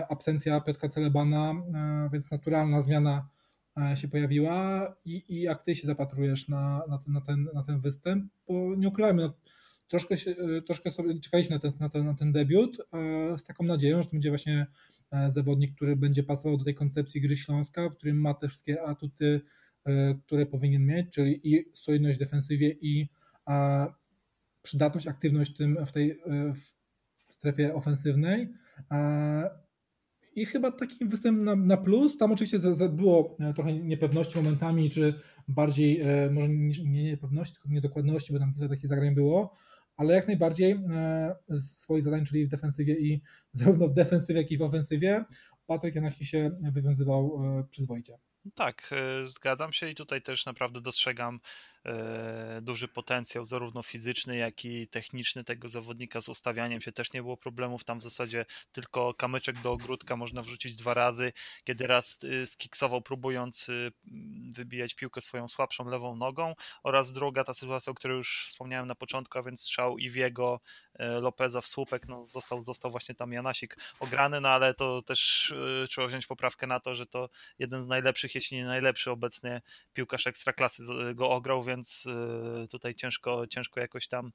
absencja 0.10 0.62
Piotra 0.62 0.90
Celebana, 0.90 1.54
więc 2.14 2.32
naturalna 2.32 2.82
zmiana 2.82 3.30
się 3.96 4.08
pojawiła 4.08 4.88
i, 5.06 5.24
i 5.30 5.42
jak 5.42 5.64
ty 5.64 5.76
się 5.76 5.88
zapatrujesz 5.88 6.48
na, 6.48 6.84
na, 6.90 6.98
ten, 6.98 7.14
na, 7.14 7.22
ten, 7.22 7.50
na 7.54 7.64
ten 7.64 7.82
występ, 7.82 8.32
bo 8.48 8.76
nie 8.76 8.88
ukrywajmy, 8.88 9.22
no, 9.22 9.34
troszkę, 9.88 10.18
się, 10.18 10.36
troszkę 10.66 10.92
sobie 10.92 11.20
czekaliśmy 11.20 11.56
na 11.56 11.60
ten, 11.60 11.72
na, 11.80 11.90
ten, 11.90 12.06
na 12.06 12.14
ten 12.14 12.32
debiut 12.32 12.78
z 13.38 13.44
taką 13.44 13.64
nadzieją, 13.64 13.98
że 13.98 14.04
to 14.04 14.12
będzie 14.12 14.30
właśnie 14.30 14.68
zawodnik, 15.30 15.76
który 15.76 15.96
będzie 15.96 16.24
pasował 16.24 16.58
do 16.58 16.64
tej 16.64 16.76
koncepcji 16.76 17.22
gry 17.22 17.38
Śląska, 17.38 17.90
w 17.90 17.96
którym 17.96 18.22
ma 18.22 18.34
te 18.34 18.48
wszystkie 18.48 18.84
atuty, 18.84 19.42
e, 19.86 20.16
które 20.16 20.46
powinien 20.46 20.86
mieć, 20.86 21.14
czyli 21.14 21.54
i 21.54 21.66
solidność 21.74 22.18
w 22.18 22.20
defensywie 22.20 22.70
i 22.82 23.10
przydatność, 24.62 25.08
aktywność 25.08 25.54
w, 25.86 25.92
tej 25.92 26.12
e, 26.12 26.18
w 27.28 27.34
strefie 27.34 27.76
ofensywnej. 27.76 28.50
I 30.36 30.46
chyba 30.46 30.72
taki 30.72 31.06
występ 31.06 31.42
na, 31.44 31.56
na 31.56 31.78
plus. 31.78 32.18
Tam 32.18 32.32
oczywiście 32.32 32.60
było 32.90 33.38
trochę 33.56 33.74
niepewności 33.74 34.38
momentami, 34.38 34.90
czy 34.90 35.14
bardziej, 35.48 36.02
może 36.32 36.50
nie 36.50 37.04
niepewności, 37.04 37.56
tylko 37.56 37.70
niedokładności, 37.70 38.34
bo 38.34 38.40
tam 38.40 38.54
kilka 38.54 38.70
takich 38.70 38.88
zagrań 38.88 39.16
było, 39.16 39.54
ale 40.00 40.14
jak 40.14 40.28
najbardziej 40.28 40.72
e, 40.72 41.36
swoich 41.58 42.04
zadań, 42.04 42.26
czyli 42.26 42.46
w 42.46 42.50
defensywie 42.50 43.00
i 43.00 43.22
zarówno 43.52 43.88
w 43.88 43.94
defensywie, 43.94 44.42
jak 44.42 44.52
i 44.52 44.58
w 44.58 44.62
ofensywie, 44.62 45.26
Patryk 45.68 45.96
Janaśki 45.96 46.26
się 46.26 46.52
wywiązywał 46.72 47.42
e, 47.60 47.64
przyzwoicie. 47.70 48.18
Tak, 48.56 48.90
zgadzam 49.26 49.74
się 49.74 49.90
i 49.90 49.96
tutaj 49.96 50.22
też 50.22 50.46
naprawdę 50.46 50.82
dostrzegam 50.82 51.40
E, 51.79 51.79
duży 52.62 52.88
potencjał, 52.88 53.46
zarówno 53.46 53.84
fizyczny, 53.84 54.38
jak 54.38 54.66
i 54.66 54.88
techniczny 54.88 55.44
tego 55.44 55.70
zawodnika. 55.70 56.22
Z 56.22 56.30
ustawianiem 56.30 56.82
się 56.82 56.92
też 56.92 57.14
nie 57.14 57.22
było 57.22 57.38
problemów. 57.38 57.84
Tam 57.84 58.00
w 58.00 58.04
zasadzie 58.04 58.46
tylko 58.72 59.14
kamyczek 59.14 59.60
do 59.60 59.72
ogródka 59.72 60.16
można 60.16 60.42
wrzucić 60.42 60.76
dwa 60.76 60.94
razy. 60.94 61.34
Kiedy 61.64 61.88
raz 61.88 62.24
y, 62.24 62.48
skiksował, 62.48 63.02
próbując 63.02 63.70
y, 63.70 63.92
wybijać 64.52 64.94
piłkę 64.94 65.22
swoją 65.22 65.48
słabszą 65.48 65.90
lewą 65.90 66.16
nogą, 66.16 66.56
oraz 66.84 67.12
druga 67.12 67.44
ta 67.44 67.54
sytuacja, 67.54 67.92
o 67.92 67.94
której 67.94 68.18
już 68.18 68.46
wspomniałem 68.48 68.88
na 68.88 68.96
początku, 68.96 69.38
a 69.38 69.44
więc 69.44 69.62
strzał 69.62 69.98
Iwiego 69.98 70.62
e, 70.94 71.20
Lopeza 71.20 71.62
w 71.62 71.68
słupek. 71.68 72.08
No, 72.08 72.28
został, 72.28 72.62
został 72.62 72.92
właśnie 72.92 73.16
tam 73.16 73.34
Janasik 73.34 73.78
ograny, 74.00 74.42
no 74.42 74.50
ale 74.50 74.74
to 74.74 75.02
też 75.02 75.50
y, 75.50 75.88
trzeba 75.90 76.08
wziąć 76.08 76.28
poprawkę 76.28 76.68
na 76.68 76.80
to, 76.80 76.96
że 76.96 77.06
to 77.06 77.30
jeden 77.60 77.84
z 77.84 77.88
najlepszych, 77.88 78.36
jeśli 78.36 78.58
nie 78.58 78.66
najlepszy 78.66 79.12
obecnie 79.12 79.62
piłkarz 79.94 80.28
ekstraklasy 80.28 80.84
go 81.16 81.30
ograł, 81.30 81.64
więc 81.70 82.06
y, 82.64 82.68
tutaj 82.68 82.96
ciężko, 82.96 83.48
ciężko 83.48 83.80
jakoś 83.80 84.08
tam 84.08 84.32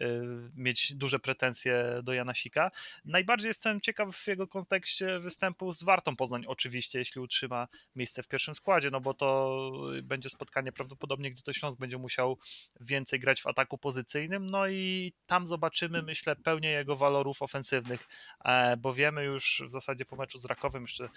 y, 0.00 0.20
mieć 0.54 0.94
duże 0.94 1.18
pretensje 1.18 2.00
do 2.02 2.12
Janasika. 2.12 2.70
Najbardziej 3.04 3.48
jestem 3.48 3.80
ciekaw 3.80 4.16
w 4.16 4.26
jego 4.26 4.46
kontekście 4.46 5.18
występu 5.18 5.72
z 5.72 5.82
Wartą 5.82 6.16
Poznań 6.16 6.44
oczywiście, 6.46 6.98
jeśli 6.98 7.20
utrzyma 7.20 7.68
miejsce 7.96 8.22
w 8.22 8.28
pierwszym 8.28 8.54
składzie, 8.54 8.90
no 8.90 9.00
bo 9.00 9.14
to 9.14 9.58
będzie 10.02 10.30
spotkanie 10.30 10.72
prawdopodobnie, 10.72 11.30
gdzie 11.30 11.42
to 11.42 11.52
Śląsk 11.52 11.78
będzie 11.78 11.98
musiał 11.98 12.38
więcej 12.80 13.20
grać 13.20 13.42
w 13.42 13.46
ataku 13.46 13.78
pozycyjnym, 13.78 14.46
no 14.46 14.68
i 14.68 15.12
tam 15.26 15.46
zobaczymy, 15.46 16.02
myślę, 16.02 16.36
pełnię 16.36 16.70
jego 16.70 16.96
walorów 16.96 17.42
ofensywnych, 17.42 18.08
e, 18.44 18.76
bo 18.76 18.94
wiemy 18.94 19.24
już 19.24 19.62
w 19.66 19.70
zasadzie 19.70 20.04
po 20.04 20.16
meczu 20.16 20.38
z 20.38 20.44
Rakowem, 20.44 20.82
jeszcze 20.82 21.08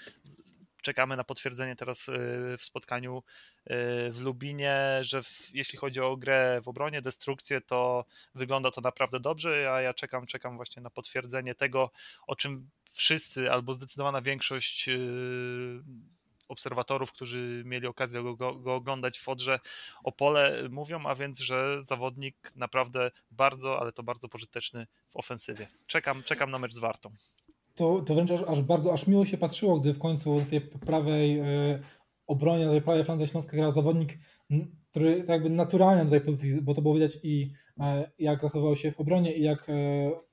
czekamy 0.81 1.17
na 1.17 1.23
potwierdzenie 1.23 1.75
teraz 1.75 2.09
y, 2.09 2.11
w 2.57 2.63
spotkaniu 2.63 3.17
y, 3.17 3.73
w 4.11 4.19
Lubinie, 4.19 4.99
że 5.01 5.23
w, 5.23 5.49
jeśli 5.53 5.79
chodzi 5.79 5.99
o 5.99 6.17
grę 6.17 6.61
w 6.63 6.67
obronie, 6.67 7.01
destrukcję, 7.01 7.61
to 7.61 8.05
wygląda 8.35 8.71
to 8.71 8.81
naprawdę 8.81 9.19
dobrze, 9.19 9.73
a 9.73 9.81
ja 9.81 9.93
czekam, 9.93 10.25
czekam 10.25 10.55
właśnie 10.55 10.81
na 10.81 10.89
potwierdzenie 10.89 11.55
tego, 11.55 11.91
o 12.27 12.35
czym 12.35 12.69
wszyscy 12.93 13.51
albo 13.51 13.73
zdecydowana 13.73 14.21
większość 14.21 14.89
y, 14.89 15.83
obserwatorów, 16.51 17.11
którzy 17.11 17.63
mieli 17.65 17.87
okazję 17.87 18.23
go, 18.23 18.35
go, 18.35 18.75
oglądać 18.75 19.19
w 19.19 19.29
Odrze 19.29 19.59
Opole 20.03 20.69
mówią, 20.69 21.05
a 21.05 21.15
więc, 21.15 21.39
że 21.39 21.83
zawodnik 21.83 22.51
naprawdę 22.55 23.11
bardzo, 23.31 23.79
ale 23.79 23.91
to 23.91 24.03
bardzo 24.03 24.29
pożyteczny 24.29 24.87
w 25.09 25.17
ofensywie. 25.17 25.67
Czekam, 25.87 26.23
czekam 26.23 26.51
na 26.51 26.59
mecz 26.59 26.73
z 26.73 26.79
Wartą 26.79 27.15
to, 27.75 28.01
to 28.01 28.15
wręcz 28.15 28.31
aż, 28.31 28.41
aż, 28.41 28.61
bardzo, 28.61 28.93
aż 28.93 29.07
miło 29.07 29.25
się 29.25 29.37
patrzyło, 29.37 29.79
gdy 29.79 29.93
w 29.93 29.99
końcu 29.99 30.39
na 30.39 30.45
tej 30.45 30.61
prawej 30.61 31.39
e, 31.39 31.45
obronie, 32.27 32.65
na 32.65 32.71
tej 32.71 32.81
prawej 32.81 33.03
flandze 33.03 33.27
Śląska 33.27 33.57
grał 33.57 33.71
zawodnik, 33.71 34.17
który 34.91 35.25
jakby 35.27 35.49
naturalnie 35.49 36.03
na 36.03 36.09
tej 36.09 36.21
pozycji, 36.21 36.61
bo 36.61 36.73
to 36.73 36.81
było 36.81 36.93
widać 36.93 37.17
i 37.23 37.51
e, 37.79 38.11
jak 38.19 38.41
zachowywał 38.41 38.75
się 38.75 38.91
w 38.91 38.99
obronie 38.99 39.33
i 39.33 39.43
jak 39.43 39.69
e, 39.69 39.73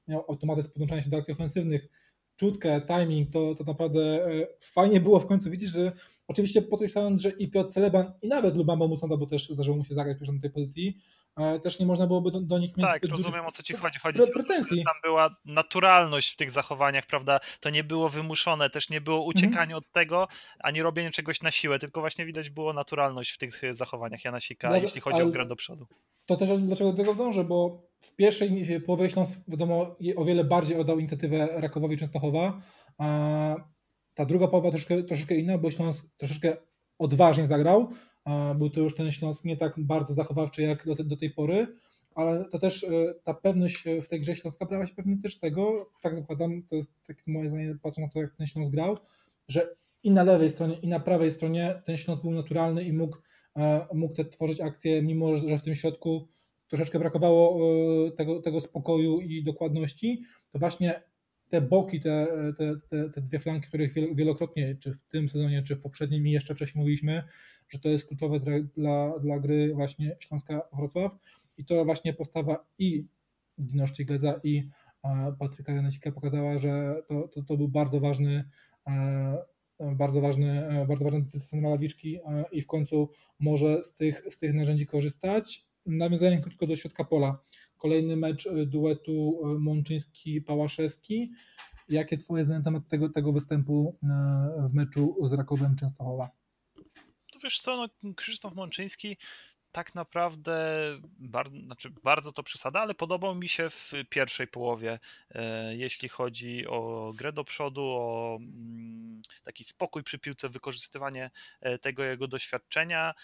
miał 0.09 0.25
automatyzm 0.29 0.71
podłączania 0.71 1.03
się 1.03 1.11
do 1.11 1.17
akcji 1.17 1.33
ofensywnych, 1.33 1.89
czutkę, 2.37 2.81
timing, 2.81 3.31
to, 3.31 3.55
to 3.55 3.65
naprawdę 3.65 4.27
e, 4.27 4.47
fajnie 4.61 5.01
było 5.01 5.21
w 5.21 5.27
końcu 5.27 5.51
widzieć, 5.51 5.71
że 5.71 5.93
oczywiście 6.29 6.63
podkreślając, 6.63 7.21
że 7.21 7.31
i 7.31 7.51
Piotr 7.51 7.73
Celeban 7.73 8.13
i 8.23 8.29
nawet 8.29 8.57
Lubamba 8.57 8.89
Musonda, 8.89 9.17
bo 9.17 9.27
też 9.27 9.49
zdarzyło 9.49 9.77
mu 9.77 9.85
się 9.85 9.95
zagrać 9.95 10.19
na 10.21 10.41
tej 10.41 10.51
pozycji, 10.51 10.97
też 11.63 11.81
nie 11.81 11.87
można 11.87 12.07
byłoby 12.07 12.31
do, 12.31 12.41
do 12.41 12.59
nich 12.59 12.77
mieć 12.77 12.87
Tak, 12.87 13.05
rozumiem 13.05 13.47
o 13.47 13.51
co 13.51 13.63
ci 13.63 13.75
chodzi. 13.75 13.99
Chodzi 13.99 14.21
pretensji. 14.33 14.85
tam 14.85 14.95
była 15.03 15.37
naturalność 15.45 16.33
w 16.33 16.37
tych 16.37 16.51
zachowaniach, 16.51 17.07
prawda? 17.07 17.41
To 17.61 17.71
nie 17.71 17.85
było 17.85 18.09
wymuszone, 18.09 18.71
też 18.71 18.91
nie 18.91 19.01
było 19.01 19.25
uciekania 19.25 19.63
mhm. 19.63 19.79
od 19.79 19.93
tego, 19.93 20.29
ani 20.59 20.83
robienie 20.83 21.11
czegoś 21.11 21.43
na 21.43 21.51
siłę, 21.51 21.79
tylko 21.79 22.01
właśnie 22.01 22.27
widać 22.27 22.51
było 22.51 22.73
naturalność 22.73 23.31
w 23.31 23.39
tych 23.39 23.61
zachowaniach 23.73 24.25
Janasika, 24.25 24.69
Dobrze, 24.69 24.87
jeśli 24.87 25.01
chodzi 25.01 25.23
o 25.23 25.27
grę 25.27 25.47
do 25.47 25.57
przodu. 25.57 25.87
To 26.27 26.37
też 26.37 26.59
dlaczego 26.59 26.93
do 26.93 26.97
tego 26.97 27.15
dążę, 27.15 27.45
bo 27.45 27.83
w 28.01 28.17
pierwszej 28.17 28.81
połowie 28.87 29.11
Śląsk 29.11 29.41
wiadomo 29.49 29.97
o 30.17 30.25
wiele 30.25 30.45
bardziej 30.45 30.81
oddał 30.81 30.99
inicjatywę 30.99 31.49
Rakowowi 31.57 31.97
Częstochowa, 31.97 32.61
a 32.99 33.07
ta 34.15 34.25
druga 34.25 34.49
połowa 34.49 34.71
troszkę, 34.71 35.03
troszeczkę 35.03 35.35
inna, 35.35 35.59
bo 35.59 35.71
Śląsk 35.71 36.07
troszeczkę 36.17 36.57
odważnie 36.99 37.47
zagrał, 37.47 37.93
był 38.59 38.71
to 38.71 38.81
już 38.81 38.95
ten 38.95 39.13
Śląsk 39.13 39.45
nie 39.45 39.57
tak 39.57 39.75
bardzo 39.79 40.15
zachowawczy 40.15 40.63
jak 40.63 40.87
do, 40.87 40.95
te, 40.95 41.05
do 41.05 41.17
tej 41.17 41.31
pory, 41.31 41.67
ale 42.15 42.45
to 42.45 42.59
też 42.59 42.85
e, 42.85 43.15
ta 43.25 43.35
pewność 43.35 43.85
w 44.03 44.09
tej 44.09 44.21
grze 44.21 44.37
Śląska 44.37 44.67
brała 44.67 44.87
się 44.87 44.95
pewnie 44.95 45.17
też 45.17 45.35
z 45.35 45.41
tego, 45.41 45.91
tak 46.03 46.15
zakładam, 46.15 46.63
to 46.63 46.77
jest 46.77 46.93
takie 47.07 47.23
moje 47.27 47.49
zdanie, 47.49 47.79
patrząc 47.83 48.07
na 48.07 48.13
to 48.13 48.21
jak 48.21 48.37
ten 48.37 48.47
Śląsk 48.47 48.73
grał, 48.73 48.97
że 49.49 49.75
i 50.03 50.11
na 50.11 50.23
lewej 50.23 50.51
stronie 50.51 50.77
i 50.83 50.89
na 50.89 51.01
prawej 51.01 51.31
stronie 51.31 51.83
ten 51.85 51.97
Śląsk 51.97 52.23
był 52.23 52.33
naturalny 52.33 52.85
i 52.85 52.93
mógł, 52.93 53.17
e, 53.57 53.87
mógł 53.95 54.15
te 54.15 54.25
tworzyć 54.25 54.61
akcje, 54.61 55.03
mimo 55.03 55.37
że 55.37 55.59
w 55.59 55.63
tym 55.63 55.75
środku 55.75 56.29
troszeczkę 56.69 56.99
brakowało 56.99 57.61
e, 58.07 58.11
tego, 58.11 58.43
tego 58.43 58.61
spokoju 58.61 59.21
i 59.21 59.45
dokładności, 59.45 60.23
to 60.51 60.59
właśnie 60.59 61.03
te 61.49 61.61
boki, 61.61 62.01
te, 62.01 62.27
te, 62.59 62.77
te, 62.89 63.11
te 63.11 63.21
dwie 63.21 63.39
flanki, 63.39 63.69
których 63.69 63.93
wielokrotnie, 64.15 64.77
czy 64.81 64.93
w 64.93 65.03
tym 65.03 65.29
sezonie, 65.29 65.63
czy 65.63 65.77
w 65.77 65.81
poprzednim 65.81 66.27
i 66.27 66.31
jeszcze 66.31 66.55
wcześniej 66.55 66.81
mówiliśmy, 66.81 67.23
że 67.69 67.79
to 67.79 67.89
jest 67.89 68.07
kluczowe 68.07 68.41
dla, 68.77 69.19
dla 69.19 69.39
gry 69.39 69.75
właśnie 69.75 70.17
Śląska 70.21 70.63
Wrocław 70.73 71.17
i 71.59 71.65
to 71.65 71.85
właśnie 71.85 72.15
postawa 72.15 72.67
i 72.79 73.07
Dino 73.59 73.87
Szczygleza 73.87 74.41
i 74.45 74.69
e, 75.05 75.33
Patryka 75.39 75.73
Janesika 75.73 76.13
pokazała, 76.13 76.59
że 76.59 77.03
to, 77.09 77.29
to, 77.29 77.43
to 77.43 77.57
był 77.57 77.69
bardzo 77.69 78.01
ważny 78.01 78.45
e, 78.87 79.45
bardzo 79.97 80.21
ważny, 80.21 80.69
bardzo 80.89 81.05
ważny 81.05 81.23
decyzja 81.23 81.69
Lawiczki 81.69 82.21
i 82.53 82.61
w 82.61 82.67
końcu 82.67 83.11
może 83.39 83.85
z 83.85 83.93
tych, 83.93 84.23
z 84.31 84.39
tych 84.39 84.55
narzędzi 84.55 84.87
korzystać 84.87 85.67
nawiązaniem 85.87 86.43
krótko 86.43 86.67
do 86.67 86.77
środka 86.77 87.05
pola. 87.05 87.39
Kolejny 87.79 88.17
mecz 88.17 88.47
y, 88.47 88.67
duetu 88.67 89.41
y, 89.57 89.59
Mączyński-Pałaszewski. 89.59 91.31
Jakie 91.89 92.17
twoje 92.17 92.45
zdanie 92.45 92.59
na 92.59 92.65
temat 92.65 92.89
tego, 92.89 93.09
tego 93.09 93.33
występu 93.33 93.99
y, 94.03 94.69
w 94.69 94.75
meczu 94.75 95.17
z 95.25 95.33
Rakowem 95.33 95.77
Częstochowa? 95.77 96.31
Tu 97.33 97.39
wiesz 97.45 97.61
co, 97.61 97.77
no, 97.77 98.15
Krzysztof 98.15 98.55
Mączyński 98.55 99.17
tak 99.73 99.95
naprawdę 99.95 100.59
bardzo, 101.19 101.61
znaczy 101.61 101.91
bardzo 102.05 102.33
to 102.33 102.43
przesada, 102.43 102.81
ale 102.81 102.95
podobał 102.95 103.35
mi 103.35 103.49
się 103.49 103.71
w 103.71 103.93
pierwszej 104.11 104.47
połowie, 104.47 104.99
e, 105.31 105.77
jeśli 105.77 106.09
chodzi 106.09 106.67
o 106.67 107.13
grę 107.17 107.33
do 107.33 107.45
przodu, 107.45 107.83
o 107.83 108.37
mm, 108.41 109.23
taki 109.45 109.65
spokój 109.65 110.03
przy 110.03 110.19
piłce, 110.19 110.49
wykorzystywanie 110.49 111.31
e, 111.61 111.79
tego 111.79 112.05
jego 112.05 112.29
doświadczenia. 112.29 113.15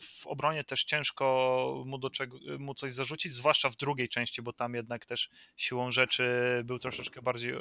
W 0.00 0.26
obronie 0.26 0.64
też 0.64 0.84
ciężko 0.84 1.82
mu, 1.86 1.98
do 1.98 2.10
czego, 2.10 2.38
mu 2.58 2.74
coś 2.74 2.94
zarzucić, 2.94 3.32
zwłaszcza 3.32 3.70
w 3.70 3.76
drugiej 3.76 4.08
części, 4.08 4.42
bo 4.42 4.52
tam 4.52 4.74
jednak 4.74 5.06
też 5.06 5.30
siłą 5.56 5.90
rzeczy 5.90 6.24
był 6.64 6.78
troszeczkę 6.78 7.22
bardziej 7.22 7.52
e, 7.52 7.58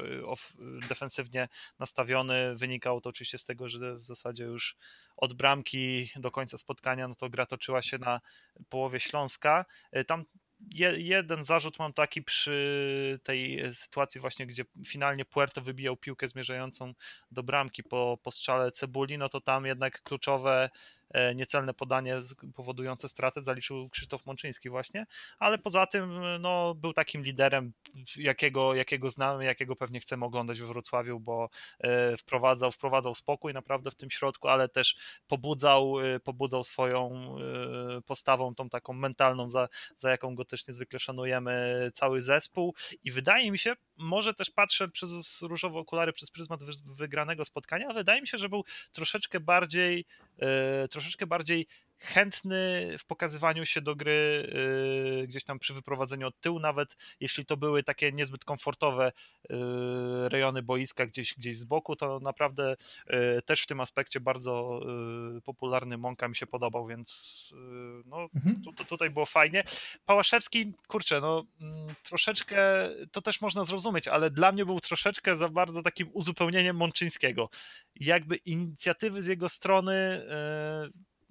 defensywnie 0.89 1.50
nastawiony. 1.79 2.55
Wynikało 2.55 3.01
to 3.01 3.10
oczywiście 3.10 3.38
z 3.38 3.45
tego, 3.45 3.69
że 3.69 3.95
w 3.95 4.03
zasadzie 4.03 4.43
już 4.43 4.75
od 5.21 5.33
bramki 5.33 6.11
do 6.15 6.31
końca 6.31 6.57
spotkania 6.57 7.07
no 7.07 7.15
to 7.15 7.29
gra 7.29 7.45
toczyła 7.45 7.81
się 7.81 7.97
na 7.97 8.21
połowie 8.69 8.99
Śląska. 8.99 9.65
E, 9.91 10.05
tam 10.05 10.25
jeden 10.97 11.43
zarzut 11.43 11.79
mam 11.79 11.93
taki 11.93 12.21
przy 12.21 13.19
tej 13.23 13.73
sytuacji 13.73 14.21
właśnie, 14.21 14.47
gdzie 14.47 14.63
finalnie 14.87 15.25
Puerto 15.25 15.61
wybijał 15.61 15.97
piłkę 15.97 16.27
zmierzającą 16.27 16.93
do 17.31 17.43
bramki 17.43 17.83
po, 17.83 18.17
po 18.23 18.31
strzale 18.31 18.71
Cebuli, 18.71 19.17
no 19.17 19.29
to 19.29 19.41
tam 19.41 19.65
jednak 19.65 20.01
kluczowe 20.03 20.69
niecelne 21.35 21.73
podanie 21.73 22.19
powodujące 22.55 23.09
stratę 23.09 23.41
zaliczył 23.41 23.89
Krzysztof 23.89 24.25
Mączyński 24.25 24.69
właśnie, 24.69 25.05
ale 25.39 25.57
poza 25.57 25.87
tym 25.87 26.21
no, 26.39 26.75
był 26.75 26.93
takim 26.93 27.23
liderem, 27.23 27.73
jakiego, 28.17 28.75
jakiego 28.75 29.09
znamy, 29.09 29.45
jakiego 29.45 29.75
pewnie 29.75 29.99
chcemy 29.99 30.25
oglądać 30.25 30.61
w 30.61 30.65
Wrocławiu, 30.65 31.19
bo 31.19 31.49
e, 31.79 32.17
wprowadzał, 32.17 32.71
wprowadzał 32.71 33.15
spokój 33.15 33.53
naprawdę 33.53 33.91
w 33.91 33.95
tym 33.95 34.11
środku, 34.11 34.47
ale 34.47 34.69
też 34.69 34.95
pobudzał, 35.27 35.99
e, 35.99 36.19
pobudzał 36.19 36.63
swoją 36.63 37.01
postawą, 38.05 38.55
tą 38.55 38.69
taką 38.69 38.93
mentalną, 38.93 39.49
za, 39.49 39.69
za 39.97 40.09
jaką 40.09 40.35
go 40.35 40.45
też 40.45 40.67
niezwykle 40.67 40.99
szanujemy, 40.99 41.91
cały 41.93 42.21
zespół. 42.21 42.75
I 43.03 43.11
wydaje 43.11 43.51
mi 43.51 43.59
się, 43.59 43.73
może 44.01 44.34
też 44.34 44.51
patrzę 44.51 44.88
przez 44.88 45.41
różowe 45.41 45.79
okulary, 45.79 46.13
przez 46.13 46.31
pryzmat 46.31 46.60
wygranego 46.86 47.46
spotkania, 47.46 47.93
wydaje 47.93 48.22
mi 48.22 48.27
się, 48.27 48.38
że 48.38 48.50
był 48.50 48.63
troszeczkę 48.91 49.39
bardziej, 49.39 50.05
troszeczkę 50.89 51.27
bardziej 51.27 51.67
chętny 52.01 52.96
w 52.98 53.05
pokazywaniu 53.05 53.65
się 53.65 53.81
do 53.81 53.96
gry 53.96 54.51
yy, 55.20 55.27
gdzieś 55.27 55.43
tam 55.43 55.60
przy 55.60 55.74
wyprowadzeniu 55.74 56.27
od 56.27 56.39
tyłu, 56.39 56.60
nawet 56.60 56.98
jeśli 57.20 57.46
to 57.46 57.58
były 57.58 57.84
takie 57.84 58.12
niezbyt 58.12 58.46
komfortowe 58.46 59.12
yy, 59.50 60.29
rejony 60.29 60.63
boiska 60.63 61.05
gdzieś, 61.05 61.34
gdzieś 61.34 61.58
z 61.58 61.63
boku, 61.63 61.96
to 61.96 62.20
naprawdę 62.20 62.75
yy, 63.10 63.41
też 63.46 63.62
w 63.62 63.67
tym 63.67 63.81
aspekcie 63.81 64.20
bardzo 64.20 64.81
popularny 65.43 65.98
Monka 65.98 66.27
mi 66.27 66.36
się 66.36 66.48
podobał, 66.48 66.88
więc 66.88 67.12
no, 68.05 68.27
mhm. 68.36 68.62
tu, 68.63 68.86
tutaj 68.86 69.10
było 69.10 69.25
fajnie. 69.25 69.63
Pałaszewski, 70.05 70.74
kurczę, 70.88 71.22
no 71.22 71.46
mm, 71.62 71.88
troszeczkę 72.03 72.89
to 73.12 73.22
też 73.22 73.41
można 73.41 73.63
zrozumieć, 73.63 74.08
ale 74.08 74.29
dla 74.29 74.51
mnie 74.51 74.65
był 74.65 74.79
troszeczkę 74.79 75.38
za 75.38 75.50
bardzo 75.50 75.84
takim 75.84 76.10
uzupełnieniem 76.13 76.75
Mączyńskiego. 76.75 77.50
Jakby 77.96 78.36
inicjatywy 78.36 79.24
z 79.24 79.27
jego 79.27 79.50
strony 79.50 80.25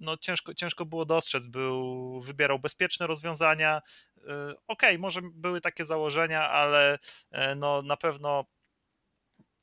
no 0.01 0.17
ciężko, 0.17 0.53
ciężko 0.53 0.85
było 0.85 1.05
dostrzec. 1.05 1.45
Był, 1.47 2.21
wybierał 2.21 2.59
bezpieczne 2.59 3.07
rozwiązania. 3.07 3.81
Y, 4.17 4.21
okej, 4.21 4.55
okay, 4.67 4.97
może 4.97 5.21
były 5.33 5.61
takie 5.61 5.85
założenia, 5.85 6.49
ale 6.49 6.99
e, 7.31 7.55
no 7.55 7.81
na 7.81 7.97
pewno 7.97 8.45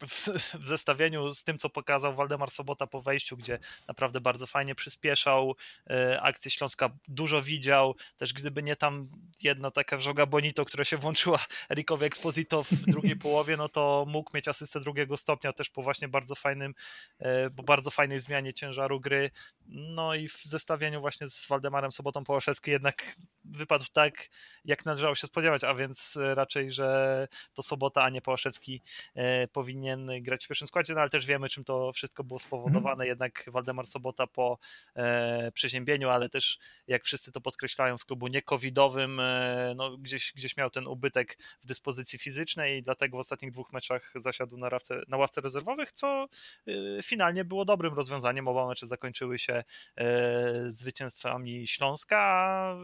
w, 0.07 0.29
w, 0.61 0.69
zestawieniu 0.69 1.35
z 1.35 1.45
tym, 1.45 1.59
co 1.59 1.71
pokazał 1.71 2.15
Waldemar 2.15 2.51
Sobota 2.51 2.87
po 2.87 3.03
wejściu, 3.03 3.37
gdzie 3.37 3.59
naprawdę 3.89 4.21
bardzo 4.21 4.47
fajnie 4.47 4.75
przyspieszał 4.75 5.57
e, 5.91 6.21
akcję 6.23 6.51
Śląska, 6.51 6.91
dużo 7.09 7.43
widział, 7.43 7.95
też 8.17 8.33
gdyby 8.33 8.63
nie 8.63 8.77
tam 8.77 9.09
jedna 9.43 9.71
taka 9.71 9.97
wrzoga 9.97 10.27
Bonito, 10.27 10.65
która 10.65 10.85
się 10.85 10.97
włączyła 10.97 11.39
Erikowi 11.71 12.05
Exposito 12.05 12.63
w 12.63 12.73
drugiej 12.73 13.17
połowie, 13.27 13.57
no 13.57 13.69
to 13.69 14.05
mógł 14.09 14.31
mieć 14.35 14.49
asystę 14.49 14.81
drugiego 14.81 15.17
stopnia 15.17 15.53
też 15.53 15.71
po 15.71 15.83
właśnie 15.83 16.09
bardzo 16.09 16.35
fajnym, 16.35 16.75
e, 17.19 17.51
bardzo 17.51 17.91
fajnej 17.91 18.21
zmianie 18.21 18.55
ciężaru 18.55 19.01
gry, 19.01 19.31
no 19.67 20.15
i 20.15 20.29
w 20.29 20.43
zestawieniu 20.45 21.01
właśnie 21.01 21.29
z 21.29 21.49
Waldemarem 21.49 21.93
Sobotą 21.93 22.25
Połaszewski 22.25 22.71
jednak 22.71 23.17
wypadł 23.45 23.85
tak, 23.93 24.29
jak 24.65 24.85
należało 24.85 25.15
się 25.15 25.27
spodziewać, 25.27 25.65
a 25.65 25.75
więc 25.75 26.19
raczej, 26.35 26.73
że 26.73 27.29
to 27.55 27.63
Sobota, 27.63 28.03
a 28.03 28.11
nie 28.11 28.23
Połaszewski 28.23 28.83
e, 29.15 29.49
powinien 29.49 29.88
powinien 29.97 30.23
grać 30.23 30.45
w 30.45 30.49
pierwszym 30.49 30.67
składzie, 30.67 30.95
no 30.95 31.01
ale 31.01 31.11
też 31.11 31.27
wiemy, 31.27 31.49
czym 31.49 31.65
to 31.65 31.93
wszystko 31.93 32.25
było 32.25 32.39
spowodowane. 32.39 32.93
Mhm. 32.93 33.09
Jednak 33.09 33.45
Waldemar 33.47 33.87
Sobota 33.87 34.27
po 34.27 34.59
e, 34.97 35.53
przeziębieniu, 35.53 36.09
ale 36.09 36.29
też 36.29 36.59
jak 36.87 37.05
wszyscy 37.05 37.33
to 37.33 37.41
podkreślają 37.41 37.99
z 37.99 38.05
klubu 38.05 38.29
niekowidowym, 38.29 39.21
e, 39.21 39.75
no, 39.77 39.97
gdzieś, 39.97 40.33
gdzieś 40.37 40.57
miał 40.57 40.71
ten 40.71 40.87
ubytek 40.87 41.39
w 41.61 41.67
dyspozycji 41.67 42.19
fizycznej 42.19 42.79
i 42.79 42.83
dlatego 42.83 43.17
w 43.17 43.21
ostatnich 43.21 43.53
dwóch 43.53 43.73
meczach 43.73 44.13
zasiadł 44.15 44.57
na, 44.57 44.69
rawce, 44.69 45.03
na 45.09 45.17
ławce 45.17 45.41
rezerwowych, 45.41 45.93
co 45.93 46.29
e, 46.67 47.03
finalnie 47.03 47.45
było 47.45 47.65
dobrym 47.65 47.95
rozwiązaniem. 47.95 48.49
Oba 48.49 48.67
mecze 48.67 48.87
zakończyły 48.87 49.39
się 49.39 49.65
e, 49.97 50.71
zwycięstwami 50.71 51.67
Śląska, 51.67 52.19
a 52.19 52.77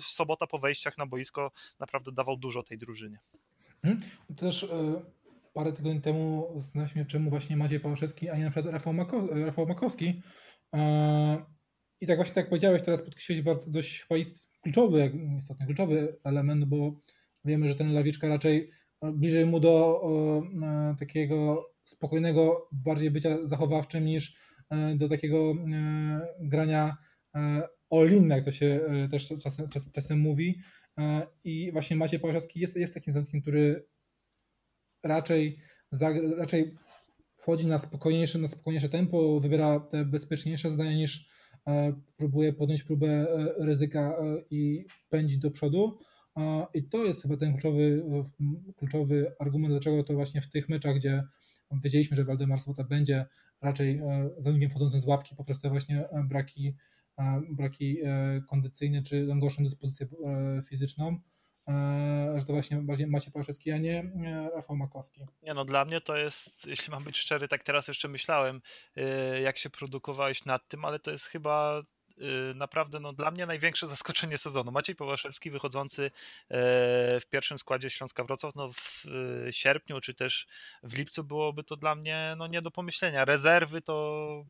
Sobota 0.00 0.46
po 0.46 0.58
wejściach 0.58 0.98
na 0.98 1.06
boisko 1.06 1.52
naprawdę 1.78 2.12
dawał 2.12 2.36
dużo 2.36 2.62
tej 2.62 2.78
drużynie. 2.78 3.18
Hmm. 3.82 4.00
Też 4.36 4.64
e, 4.64 4.68
parę 5.58 5.72
tygodni 5.72 6.00
temu 6.00 6.52
zastanawialiśmy 6.56 7.04
czemu 7.04 7.30
właśnie 7.30 7.56
Maciej 7.56 7.80
Pałaszewski, 7.80 8.28
a 8.28 8.36
nie 8.36 8.44
na 8.44 8.50
przykład 8.50 8.72
Rafał, 8.72 8.92
Mako, 8.92 9.26
Rafał 9.26 9.66
Makowski. 9.66 10.22
E, 10.74 11.38
I 12.00 12.06
tak 12.06 12.16
właśnie 12.16 12.34
tak 12.34 12.48
powiedziałeś, 12.48 12.82
teraz 12.82 13.02
podkreśliłeś 13.02 13.42
bardzo 13.42 13.70
dość 13.70 14.06
chyba 14.08 14.20
kluczowy, 14.62 15.12
istotny 15.38 15.66
kluczowy 15.66 16.16
element, 16.24 16.64
bo 16.64 17.00
wiemy, 17.44 17.68
że 17.68 17.74
ten 17.74 17.92
Lawiczka 17.92 18.28
raczej 18.28 18.70
bliżej 19.12 19.46
mu 19.46 19.60
do 19.60 20.00
e, 20.62 20.94
takiego 20.98 21.70
spokojnego 21.84 22.68
bardziej 22.72 23.10
bycia 23.10 23.46
zachowawczym 23.46 24.04
niż 24.04 24.36
e, 24.70 24.94
do 24.94 25.08
takiego 25.08 25.54
grania 26.40 26.96
all-in, 27.90 28.28
jak 28.28 28.44
to 28.44 28.50
się 28.50 28.80
też 29.10 29.32
czasem, 29.42 29.68
czasem 29.92 30.20
mówi. 30.20 30.60
I 31.44 31.72
właśnie 31.72 31.96
Maciej 31.96 32.20
Pałaszewski 32.20 32.60
jest, 32.60 32.76
jest 32.76 32.94
takim 32.94 33.12
zawodnikiem, 33.12 33.40
który 33.40 33.86
raczej, 35.04 35.58
raczej 36.38 36.74
wchodzi 37.48 37.66
na 37.66 37.78
spokojniejsze, 37.78 38.38
na 38.38 38.48
spokojniejsze 38.48 38.88
tempo, 38.88 39.40
wybiera 39.40 39.80
te 39.80 40.04
bezpieczniejsze 40.04 40.70
zdania 40.70 40.92
niż 40.92 41.28
e, 41.66 41.92
próbuje 42.16 42.52
podjąć 42.52 42.82
próbę 42.82 43.08
e, 43.08 43.26
ryzyka 43.58 44.00
e, 44.00 44.42
i 44.50 44.84
pędzić 45.08 45.38
do 45.38 45.50
przodu. 45.50 45.98
I 46.74 46.88
to 46.88 47.04
jest 47.04 47.22
chyba 47.22 47.36
ten 47.36 47.52
kluczowy, 47.52 48.04
kluczowy 48.76 49.32
argument, 49.38 49.72
dlaczego 49.72 50.04
to 50.04 50.14
właśnie 50.14 50.40
w 50.40 50.50
tych 50.50 50.68
meczach, 50.68 50.96
gdzie 50.96 51.22
wiedzieliśmy, 51.82 52.16
że 52.16 52.24
Waldemar 52.24 52.60
Sobota 52.60 52.84
będzie 52.84 53.26
raczej 53.60 54.00
zawodnikiem 54.38 54.70
wchodzącym 54.70 55.00
z 55.00 55.04
ławki 55.04 55.36
poprzez 55.36 55.60
te 55.60 55.68
właśnie 55.70 56.08
braki, 56.24 56.76
braki 57.50 57.98
kondycyjne 58.48 59.02
czy 59.02 59.26
gorszą 59.40 59.64
dyspozycję 59.64 60.06
fizyczną, 60.68 61.20
że 62.36 62.44
to 62.46 62.52
właśnie 62.52 63.06
Maciej 63.06 63.32
Pałaszewski, 63.32 63.72
a 63.72 63.78
nie 63.78 64.10
Rafał 64.54 64.76
Makowski. 64.76 65.20
Nie 65.42 65.54
no, 65.54 65.64
dla 65.64 65.84
mnie 65.84 66.00
to 66.00 66.16
jest, 66.16 66.66
jeśli 66.66 66.90
mam 66.90 67.04
być 67.04 67.18
szczery, 67.18 67.48
tak 67.48 67.62
teraz 67.62 67.88
jeszcze 67.88 68.08
myślałem, 68.08 68.60
e, 68.96 69.40
jak 69.40 69.58
się 69.58 69.70
produkowałeś 69.70 70.44
nad 70.44 70.68
tym, 70.68 70.84
ale 70.84 70.98
to 70.98 71.10
jest 71.10 71.26
chyba 71.26 71.78
e, 71.80 72.54
naprawdę 72.54 73.00
no, 73.00 73.12
dla 73.12 73.30
mnie 73.30 73.46
największe 73.46 73.86
zaskoczenie 73.96 74.38
sezonu. 74.38 74.72
Maciej 74.72 74.96
Połaszewski 74.96 75.50
wychodzący 75.50 76.10
w 77.20 77.24
pierwszym 77.30 77.58
składzie 77.58 77.90
Śląska 77.90 78.24
Wrocław 78.24 78.54
no, 78.54 78.68
w 78.72 79.04
sierpniu 79.50 80.00
czy 80.00 80.14
też 80.14 80.46
w 80.82 80.96
lipcu 80.96 81.24
byłoby 81.24 81.64
to 81.64 81.76
dla 81.76 81.94
mnie 81.94 82.34
no, 82.38 82.46
nie 82.46 82.62
do 82.62 82.70
pomyślenia. 82.70 83.24
Rezerwy 83.24 83.82
to... 83.82 84.44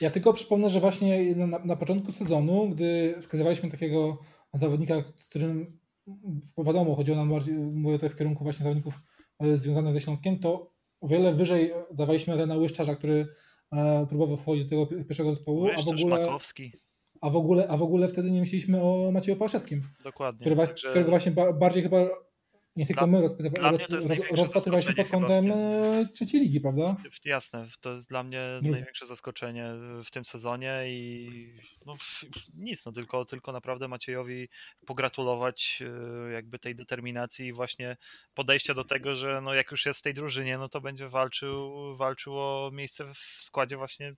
Ja 0.00 0.10
tylko 0.10 0.32
przypomnę, 0.32 0.70
że 0.70 0.80
właśnie 0.80 1.34
na, 1.36 1.58
na 1.58 1.76
początku 1.76 2.12
sezonu, 2.12 2.68
gdy 2.68 3.14
wskazywaliśmy 3.20 3.70
takiego 3.70 4.18
zawodnika, 4.54 4.94
z 5.16 5.28
którym 5.28 5.81
bo 6.56 6.64
wiadomo, 6.64 6.94
chodziło 6.94 7.16
nam 7.16 7.30
bardziej, 7.30 7.54
mówię 7.54 7.96
tutaj 7.96 8.10
w 8.10 8.16
kierunku 8.16 8.44
właśnie 8.44 8.64
zawodników 8.64 9.00
e, 9.38 9.58
związanych 9.58 9.92
ze 9.94 10.00
Śląskiem, 10.00 10.38
to 10.38 10.72
o 11.00 11.08
wiele 11.08 11.34
wyżej 11.34 11.72
dawaliśmy 11.94 12.34
Adena 12.34 12.56
Łyszczarza, 12.56 12.96
który 12.96 13.26
e, 13.72 14.06
próbował 14.06 14.36
wchodzić 14.36 14.64
do 14.64 14.70
tego 14.70 14.86
pierwszego 14.86 15.30
zespołu, 15.34 15.68
a 15.78 15.82
w 15.82 15.88
ogóle 15.88 16.38
a 17.20 17.30
w 17.30 17.36
ogóle, 17.36 17.68
a 17.68 17.76
w 17.76 17.82
ogóle 17.82 18.08
wtedy 18.08 18.30
nie 18.30 18.40
myśleliśmy 18.40 18.82
o 18.82 19.10
Macieju 19.12 19.36
Pałaszewskim. 19.36 19.82
Dokładnie. 20.04 20.40
Który, 20.40 20.56
także... 20.56 20.88
Którego 20.88 21.10
właśnie 21.10 21.32
bardziej 21.60 21.82
chyba 21.82 21.98
nie 22.76 22.86
tylko 22.86 23.06
my 23.06 23.20
rozpatrywaliśmy 24.36 24.94
pod 24.94 25.08
kątem 25.08 25.52
e, 25.52 26.08
trzeciej 26.12 26.40
ligi, 26.40 26.60
prawda? 26.60 26.96
Jasne, 27.24 27.66
to 27.80 27.92
jest 27.92 28.08
dla 28.08 28.22
mnie 28.22 28.40
Drugi. 28.54 28.70
największe 28.70 29.06
zaskoczenie 29.06 29.66
w 30.04 30.10
tym 30.10 30.24
sezonie 30.24 30.82
i 30.86 31.28
no, 31.86 31.96
nic, 32.54 32.86
no 32.86 32.92
tylko, 32.92 33.24
tylko 33.24 33.52
naprawdę 33.52 33.88
Maciejowi 33.88 34.48
pogratulować 34.86 35.82
e, 36.28 36.32
jakby 36.32 36.58
tej 36.58 36.74
determinacji 36.74 37.46
i 37.46 37.52
właśnie 37.52 37.96
podejścia 38.34 38.74
do 38.74 38.84
tego, 38.84 39.14
że 39.16 39.40
no 39.40 39.54
jak 39.54 39.70
już 39.70 39.86
jest 39.86 40.00
w 40.00 40.02
tej 40.02 40.14
drużynie, 40.14 40.58
no 40.58 40.68
to 40.68 40.80
będzie 40.80 41.08
walczył, 41.08 41.72
walczył 41.96 42.38
o 42.38 42.70
miejsce 42.72 43.14
w 43.14 43.18
składzie 43.18 43.76
właśnie 43.76 44.14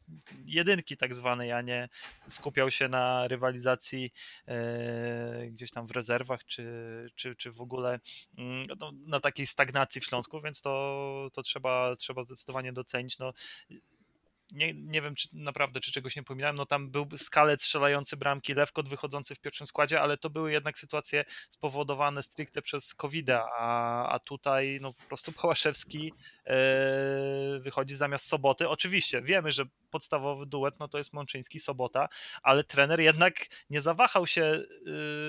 jedynki 0.47 0.97
tak 0.97 1.15
zwanej, 1.15 1.53
a 1.53 1.63
nie 1.63 1.89
skupiał 2.29 2.71
się 2.71 2.89
na 2.89 3.29
rywalizacji 3.29 4.13
e, 4.49 5.47
gdzieś 5.51 5.71
tam 5.71 5.87
w 5.87 5.91
rezerwach, 5.91 6.45
czy, 6.45 6.67
czy, 7.15 7.37
czy 7.37 7.53
w 7.53 7.61
ogóle 7.61 8.01
mm, 8.39 8.44
no, 8.81 8.93
na 9.07 9.21
takiej 9.21 9.47
stagnacji 9.47 10.01
w 10.01 10.05
Śląsku, 10.05 10.41
więc 10.41 10.61
to, 10.61 11.29
to 11.33 11.43
trzeba, 11.43 11.97
trzeba 11.97 12.23
zdecydowanie 12.23 12.73
docenić. 12.73 13.19
No, 13.19 13.33
nie, 14.53 14.75
nie 14.75 15.03
wiem 15.03 15.15
czy 15.15 15.29
naprawdę, 15.33 15.81
czy 15.81 15.93
czegoś 15.93 16.17
nie 16.17 16.23
pominąłem, 16.23 16.57
no 16.57 16.67
tam 16.67 16.91
był 16.91 17.07
skalec 17.17 17.63
strzelający 17.63 18.17
bramki, 18.17 18.55
Lewkot 18.55 18.89
wychodzący 18.89 19.35
w 19.35 19.41
pierwszym 19.41 19.67
składzie, 19.67 20.01
ale 20.01 20.17
to 20.17 20.31
były 20.31 20.53
jednak 20.53 20.79
sytuacje 20.79 21.25
spowodowane 21.51 22.23
stricte 22.23 22.63
przez 22.63 22.95
covid 22.95 23.31
a, 23.31 24.09
a 24.09 24.19
tutaj 24.19 24.79
no 24.81 24.93
po 24.93 25.05
prostu 25.05 25.33
Pałaszewski 25.33 26.13
e, 26.47 26.55
wychodzi 27.61 27.97
zamiast 27.97 28.27
Soboty. 28.27 28.69
Oczywiście 28.69 29.23
wiemy, 29.23 29.53
że 29.53 29.65
podstawowy 29.91 30.47
duet 30.47 30.75
no 30.81 30.89
to 30.89 30.99
jest 30.99 31.13
Mączyński, 31.13 31.61
Sobota, 31.61 32.09
ale 32.43 32.65
trener 32.65 33.01
jednak 33.01 33.35
nie 33.71 33.81
zawahał 33.81 34.27
się, 34.27 34.43
e, 34.43 34.63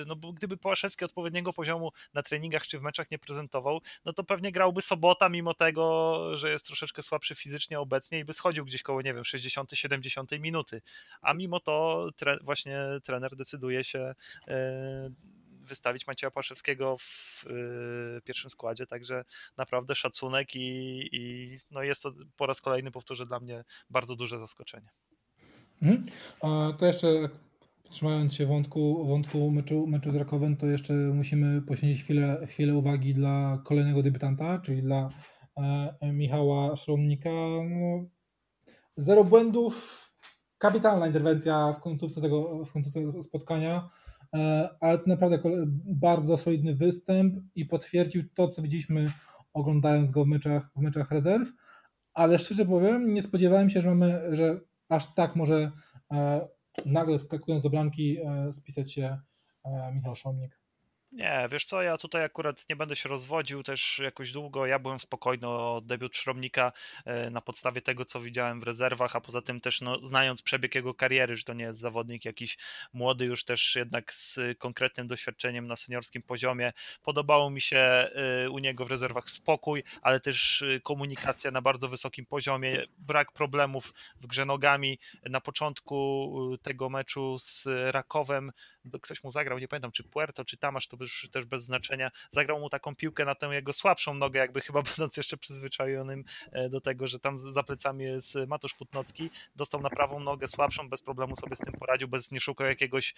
no 0.06 0.16
bo 0.16 0.32
gdyby 0.32 0.56
Pałaszewski 0.56 1.04
odpowiedniego 1.04 1.52
poziomu 1.52 1.92
na 2.14 2.22
treningach 2.22 2.66
czy 2.66 2.78
w 2.78 2.82
meczach 2.82 3.10
nie 3.10 3.18
prezentował, 3.18 3.80
no 4.04 4.12
to 4.12 4.24
pewnie 4.24 4.52
grałby 4.52 4.82
Sobota, 4.82 5.28
mimo 5.28 5.54
tego, 5.54 6.16
że 6.36 6.50
jest 6.50 6.66
troszeczkę 6.66 7.02
słabszy 7.02 7.34
fizycznie 7.34 7.80
obecnie 7.80 8.18
i 8.18 8.24
by 8.24 8.32
schodził 8.32 8.64
gdzieś 8.64 8.82
koło 8.82 9.02
nie 9.06 9.14
wiem, 9.14 9.22
60-70 9.22 10.40
minuty. 10.40 10.82
A 11.20 11.34
mimo 11.34 11.60
to 11.60 12.08
tre, 12.16 12.36
właśnie 12.42 12.78
trener 13.04 13.36
decyduje 13.36 13.84
się 13.84 14.14
e, 14.48 15.10
wystawić 15.66 16.06
Macieja 16.06 16.30
Paszewskiego 16.30 16.96
w 16.98 17.44
y, 17.46 18.20
pierwszym 18.24 18.50
składzie, 18.50 18.86
także 18.86 19.24
naprawdę 19.56 19.94
szacunek 19.94 20.54
i, 20.54 21.08
i 21.12 21.56
no 21.70 21.82
jest 21.82 22.02
to 22.02 22.12
po 22.36 22.46
raz 22.46 22.60
kolejny, 22.60 22.90
powtórzę, 22.90 23.26
dla 23.26 23.40
mnie 23.40 23.64
bardzo 23.90 24.16
duże 24.16 24.38
zaskoczenie. 24.38 24.88
Mhm. 25.82 26.06
A 26.42 26.72
to 26.78 26.86
jeszcze 26.86 27.28
trzymając 27.90 28.34
się 28.34 28.46
wątku, 28.46 29.06
wątku 29.06 29.50
meczu, 29.50 29.86
meczu 29.86 30.12
z 30.12 30.16
Rakowem, 30.16 30.56
to 30.56 30.66
jeszcze 30.66 30.92
musimy 30.92 31.62
poświęcić 31.62 32.02
chwilę, 32.02 32.46
chwilę 32.46 32.74
uwagi 32.74 33.14
dla 33.14 33.62
kolejnego 33.64 34.02
debiutanta, 34.02 34.58
czyli 34.58 34.82
dla 34.82 35.10
e, 35.56 36.12
Michała 36.12 36.76
Szromnika. 36.76 37.30
No, 37.70 38.15
Zero 38.96 39.24
błędów. 39.24 40.02
Kapitalna 40.58 41.06
interwencja 41.06 41.72
w 41.72 41.80
końcówce 41.80 42.20
tego 42.20 42.64
w 42.64 42.72
końcówce 42.72 43.22
spotkania, 43.22 43.88
ale 44.80 44.98
to 44.98 45.04
naprawdę 45.06 45.38
bardzo 45.84 46.36
solidny 46.36 46.74
występ 46.74 47.34
i 47.54 47.64
potwierdził 47.64 48.22
to, 48.34 48.48
co 48.48 48.62
widzieliśmy 48.62 49.12
oglądając 49.52 50.10
go 50.10 50.24
w 50.24 50.26
meczach, 50.26 50.70
w 50.76 50.80
meczach 50.80 51.10
rezerw, 51.10 51.52
ale 52.14 52.38
szczerze 52.38 52.64
powiem, 52.64 53.08
nie 53.08 53.22
spodziewałem 53.22 53.70
się, 53.70 53.80
że 53.80 53.94
mamy, 53.94 54.36
że 54.36 54.60
aż 54.88 55.14
tak 55.14 55.36
może 55.36 55.72
nagle 56.86 57.18
skakując 57.18 57.62
do 57.62 57.70
bramki 57.70 58.18
spisać 58.52 58.92
się 58.92 59.18
Michał 59.94 60.14
Szomnik. 60.14 60.60
Nie, 61.16 61.48
wiesz 61.52 61.64
co, 61.64 61.82
ja 61.82 61.98
tutaj 61.98 62.24
akurat 62.24 62.68
nie 62.68 62.76
będę 62.76 62.96
się 62.96 63.08
rozwodził 63.08 63.62
też 63.62 63.98
jakoś 63.98 64.32
długo. 64.32 64.66
Ja 64.66 64.78
byłem 64.78 65.00
spokojny 65.00 65.48
o 65.48 65.82
debiut 65.84 66.16
Szromnika 66.16 66.72
e, 67.04 67.30
na 67.30 67.40
podstawie 67.40 67.82
tego, 67.82 68.04
co 68.04 68.20
widziałem 68.20 68.60
w 68.60 68.62
rezerwach, 68.62 69.16
a 69.16 69.20
poza 69.20 69.42
tym 69.42 69.60
też 69.60 69.80
no, 69.80 70.06
znając 70.06 70.42
przebieg 70.42 70.74
jego 70.74 70.94
kariery, 70.94 71.36
że 71.36 71.44
to 71.44 71.52
nie 71.52 71.64
jest 71.64 71.78
zawodnik 71.78 72.24
jakiś 72.24 72.58
młody, 72.92 73.24
już 73.24 73.44
też 73.44 73.76
jednak 73.76 74.14
z 74.14 74.40
konkretnym 74.58 75.06
doświadczeniem 75.08 75.66
na 75.66 75.76
seniorskim 75.76 76.22
poziomie. 76.22 76.72
Podobało 77.02 77.50
mi 77.50 77.60
się 77.60 77.78
e, 77.78 78.50
u 78.50 78.58
niego 78.58 78.84
w 78.84 78.90
rezerwach 78.90 79.30
spokój, 79.30 79.84
ale 80.02 80.20
też 80.20 80.62
e, 80.62 80.80
komunikacja 80.80 81.50
na 81.50 81.62
bardzo 81.62 81.88
wysokim 81.88 82.26
poziomie, 82.26 82.86
brak 82.98 83.32
problemów 83.32 83.94
w 84.20 84.26
grze 84.26 84.44
nogami. 84.44 84.98
Na 85.22 85.40
początku 85.40 86.58
tego 86.62 86.88
meczu 86.88 87.38
z 87.38 87.64
Rakowem 87.90 88.52
ktoś 89.02 89.24
mu 89.24 89.30
zagrał, 89.30 89.58
nie 89.58 89.68
pamiętam 89.68 89.92
czy 89.92 90.04
Puerto, 90.04 90.44
czy 90.44 90.56
Tamasz, 90.56 90.88
to 90.88 90.96
już 91.06 91.28
też 91.32 91.44
bez 91.44 91.64
znaczenia, 91.64 92.10
zagrał 92.30 92.60
mu 92.60 92.70
taką 92.70 92.96
piłkę 92.96 93.24
na 93.24 93.34
tę 93.34 93.46
jego 93.46 93.72
słabszą 93.72 94.14
nogę, 94.14 94.40
jakby 94.40 94.60
chyba 94.60 94.82
będąc 94.96 95.16
jeszcze 95.16 95.36
przyzwyczajonym 95.36 96.24
e, 96.52 96.68
do 96.68 96.80
tego, 96.80 97.06
że 97.06 97.20
tam 97.20 97.38
za 97.38 97.62
plecami 97.62 98.04
jest 98.04 98.34
Matusz 98.46 98.74
Putnocki, 98.74 99.30
dostał 99.56 99.80
na 99.82 99.90
prawą 99.90 100.20
nogę 100.20 100.48
słabszą, 100.48 100.88
bez 100.88 101.02
problemu 101.02 101.36
sobie 101.36 101.56
z 101.56 101.58
tym 101.58 101.72
poradził, 101.72 102.08
bez 102.08 102.30
nie 102.30 102.40
szukał 102.40 102.66
jakiegoś 102.66 103.14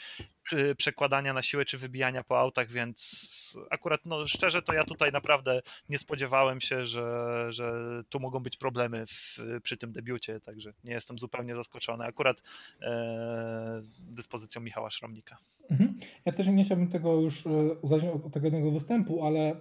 przekładania 0.76 1.32
na 1.32 1.42
siłę 1.42 1.64
czy 1.64 1.78
wybijania 1.78 2.24
po 2.24 2.38
autach, 2.38 2.70
więc 2.70 3.58
akurat 3.70 4.00
no 4.04 4.26
szczerze 4.26 4.62
to 4.62 4.72
ja 4.72 4.84
tutaj 4.84 5.12
naprawdę 5.12 5.62
nie 5.88 5.98
spodziewałem 5.98 6.60
się, 6.60 6.86
że, 6.86 7.46
że 7.52 7.72
tu 8.08 8.20
mogą 8.20 8.40
być 8.40 8.56
problemy 8.56 9.06
w, 9.06 9.38
przy 9.62 9.76
tym 9.76 9.92
debiucie, 9.92 10.40
także 10.40 10.72
nie 10.84 10.92
jestem 10.92 11.18
zupełnie 11.18 11.54
zaskoczony 11.54 12.04
akurat 12.04 12.42
e, 12.82 13.82
dyspozycją 14.00 14.62
Michała 14.62 14.90
Szramnika. 14.90 15.36
Mhm. 15.70 15.98
Ja 16.24 16.32
też 16.32 16.46
nie 16.46 16.64
chciałbym 16.64 16.88
tego 16.88 17.20
już 17.20 17.46
e, 17.72 17.78
uzależnić 17.78 18.12
od 18.12 18.32
tego 18.32 18.46
jednego 18.46 18.70
występu, 18.70 19.24
ale 19.24 19.56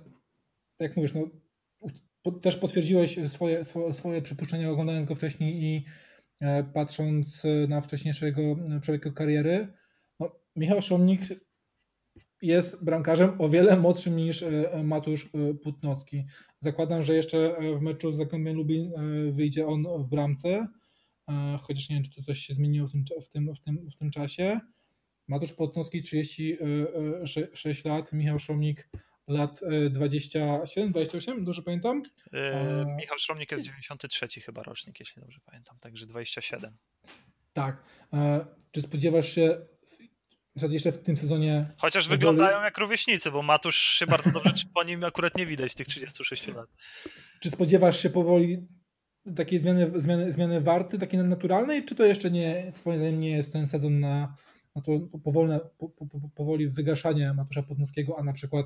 jak 0.79 0.97
mówisz, 0.97 1.13
no, 1.13 1.29
też 2.41 2.57
potwierdziłeś 2.57 3.19
swoje, 3.29 3.65
swoje, 3.65 3.93
swoje 3.93 4.21
przypuszczenia 4.21 4.71
oglądając 4.71 5.07
go 5.07 5.15
wcześniej 5.15 5.63
i 5.63 5.85
e, 6.39 6.63
patrząc 6.63 7.43
na 7.67 7.81
wcześniejszego 7.81 8.41
przebiegu 8.81 9.11
kariery. 9.11 9.73
No, 10.19 10.31
Michał 10.55 10.81
Szomnik 10.81 11.21
jest 12.41 12.85
bramkarzem 12.85 13.41
o 13.41 13.49
wiele 13.49 13.77
młodszym 13.77 14.15
niż 14.15 14.43
e, 14.43 14.83
Matusz 14.83 15.29
Putnocki. 15.63 16.25
Zakładam, 16.59 17.03
że 17.03 17.13
jeszcze 17.15 17.55
w 17.79 17.81
meczu 17.81 18.13
z 18.13 18.17
Zagłębiem 18.17 18.55
Lubin 18.55 18.91
wyjdzie 19.31 19.67
on 19.67 19.83
w 20.03 20.09
bramce, 20.09 20.67
chociaż 21.59 21.89
nie 21.89 21.95
wiem, 21.95 22.03
czy 22.03 22.15
to 22.15 22.23
coś 22.23 22.39
się 22.39 22.53
zmieniło 22.53 22.87
w 22.87 22.91
tym, 22.91 23.05
w 23.21 23.29
tym, 23.29 23.55
w 23.55 23.59
tym, 23.59 23.89
w 23.89 23.95
tym 23.95 24.11
czasie. 24.11 24.59
Matusz 25.27 25.53
Potnowski 25.53 26.01
36 26.01 27.85
e, 27.85 27.89
e, 27.89 27.93
lat, 27.93 28.13
Michał 28.13 28.39
Szromnik 28.39 28.89
lat 29.27 29.61
27, 29.89 30.87
e, 30.87 30.91
28, 30.91 31.43
dobrze 31.43 31.61
pamiętam? 31.61 32.03
Yy, 32.31 32.41
Michał 32.95 33.19
Szromnik 33.19 33.51
jest 33.51 33.63
93 33.63 34.41
chyba 34.41 34.63
rocznik, 34.63 34.99
jeśli 34.99 35.21
dobrze 35.21 35.39
pamiętam, 35.45 35.79
także 35.79 36.05
27. 36.05 36.77
Tak. 37.53 37.83
Czy 38.71 38.81
spodziewasz 38.81 39.35
się 39.35 39.57
jeszcze 40.69 40.91
w 40.91 41.03
tym 41.03 41.17
sezonie. 41.17 41.65
Chociaż 41.77 42.07
wyglądają 42.07 42.61
jak 42.61 42.77
rówieśnicy, 42.77 43.31
bo 43.31 43.41
Matusz 43.41 43.75
się 43.75 44.05
bardzo 44.05 44.31
dobrze 44.31 44.63
po 44.73 44.83
nim 44.83 45.03
akurat 45.03 45.37
nie 45.37 45.45
widać 45.45 45.75
tych 45.75 45.87
36 45.87 46.47
lat. 46.47 46.69
Czy 47.39 47.49
spodziewasz 47.49 48.03
się 48.03 48.09
powoli 48.09 48.67
takiej 49.35 49.59
zmiany, 49.59 50.01
zmiany, 50.01 50.31
zmiany 50.31 50.61
warty, 50.61 50.99
takiej 50.99 51.19
naturalnej, 51.19 51.85
czy 51.85 51.95
to 51.95 52.05
jeszcze 52.05 52.31
nie, 52.31 52.71
twoim 52.71 52.99
zdaniem 52.99 53.19
nie 53.19 53.31
jest 53.31 53.53
ten 53.53 53.67
sezon 53.67 53.99
na, 53.99 54.35
no 54.77 54.81
to 54.81 55.19
powolne, 55.19 55.59
po, 55.77 55.89
po, 55.89 56.29
powoli 56.35 56.69
wygaszanie 56.69 57.33
Matusza 57.33 57.63
Podnowskiego, 57.63 58.19
a 58.19 58.23
na 58.23 58.33
przykład 58.33 58.65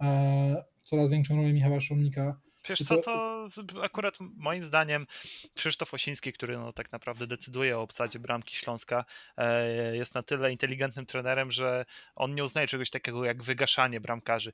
e, 0.00 0.64
coraz 0.84 1.10
większą 1.10 1.36
rolę 1.36 1.52
Michała 1.52 1.80
Szumnika 1.80 2.40
Wiesz 2.68 2.78
co, 2.78 2.96
to 2.96 3.46
akurat 3.82 4.18
moim 4.36 4.64
zdaniem 4.64 5.06
Krzysztof 5.54 5.94
Osiński, 5.94 6.32
który 6.32 6.58
no 6.58 6.72
tak 6.72 6.92
naprawdę 6.92 7.26
decyduje 7.26 7.78
o 7.78 7.82
obsadzie 7.82 8.18
bramki 8.18 8.56
Śląska, 8.56 9.04
e, 9.36 9.96
jest 9.96 10.14
na 10.14 10.22
tyle 10.22 10.52
inteligentnym 10.52 11.06
trenerem, 11.06 11.50
że 11.52 11.84
on 12.16 12.34
nie 12.34 12.44
uznaje 12.44 12.66
czegoś 12.66 12.90
takiego 12.90 13.24
jak 13.24 13.42
wygaszanie 13.42 14.00
bramkarzy. 14.00 14.52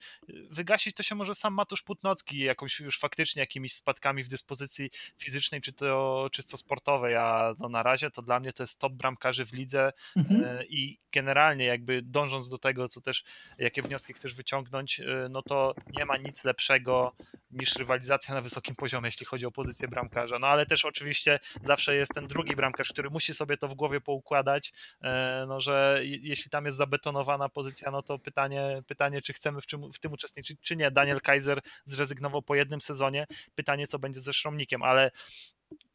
Wygasić 0.50 0.94
to 0.94 1.02
się 1.02 1.14
może 1.14 1.34
sam 1.34 1.54
Matusz 1.54 1.82
Putnocki 1.82 2.38
jakąś 2.38 2.80
już 2.80 2.98
faktycznie 2.98 3.40
jakimiś 3.40 3.74
spadkami 3.74 4.24
w 4.24 4.28
dyspozycji 4.28 4.90
fizycznej 5.18 5.60
czy 5.60 5.72
to 5.72 6.28
czysto 6.32 6.56
sportowej, 6.56 7.16
a 7.16 7.54
no 7.58 7.68
na 7.68 7.82
razie 7.82 8.10
to 8.10 8.22
dla 8.22 8.40
mnie 8.40 8.52
to 8.52 8.62
jest 8.62 8.78
top 8.78 8.92
bramkarzy 8.92 9.46
w 9.46 9.52
lidze 9.52 9.92
mhm. 10.16 10.44
E, 10.44 10.64
i 10.64 10.98
generalnie 11.12 11.64
jakby 11.64 12.02
dążąc 12.02 12.48
do 12.48 12.58
tego, 12.58 12.88
co 12.88 13.00
też, 13.00 13.24
jakie 13.58 13.82
wnioski 13.82 14.12
chcesz 14.12 14.34
wyciągnąć, 14.34 15.00
e, 15.00 15.28
no 15.30 15.42
to 15.42 15.74
nie 15.98 16.04
ma 16.04 16.16
nic 16.16 16.44
lepszego 16.44 17.12
niż 17.50 17.76
rywalizacja 17.76 18.34
na 18.34 18.40
wysokim 18.40 18.74
poziomie, 18.74 19.08
jeśli 19.08 19.26
chodzi 19.26 19.46
o 19.46 19.50
pozycję 19.50 19.88
bramkarza. 19.88 20.38
No 20.38 20.46
ale 20.46 20.66
też 20.66 20.84
oczywiście 20.84 21.38
zawsze 21.62 21.94
jest 21.94 22.14
ten 22.14 22.26
drugi 22.26 22.56
bramkarz, 22.56 22.88
który 22.88 23.10
musi 23.10 23.34
sobie 23.34 23.56
to 23.56 23.68
w 23.68 23.74
głowie 23.74 24.00
poukładać, 24.00 24.72
e, 25.02 25.44
no 25.48 25.60
że 25.60 26.00
jeśli 26.02 26.50
tam 26.50 26.66
jest 26.66 26.78
zabetonowana 26.78 27.48
pozycja, 27.48 27.90
no 27.90 28.02
to 28.02 28.18
pytanie, 28.18 28.82
pytanie 28.86 29.22
czy 29.22 29.32
chcemy 29.32 29.60
w, 29.60 29.66
czym, 29.66 29.92
w 29.92 29.98
tym 29.98 30.12
uczestniczyć, 30.12 30.60
czy 30.60 30.76
nie. 30.76 30.90
Daniel 30.90 31.20
Kaiser 31.20 31.60
zrezygnował 31.84 32.42
po 32.42 32.54
jednym 32.54 32.80
sezonie. 32.80 33.26
Pytanie, 33.54 33.86
co 33.86 33.98
będzie 33.98 34.20
ze 34.20 34.32
Szromnikiem, 34.32 34.82
ale 34.82 35.10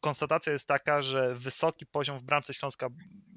konstatacja 0.00 0.52
jest 0.52 0.68
taka, 0.68 1.02
że 1.02 1.34
wysoki 1.34 1.86
poziom 1.86 2.18
w 2.18 2.22
bramce 2.22 2.54
Śląska 2.54 2.88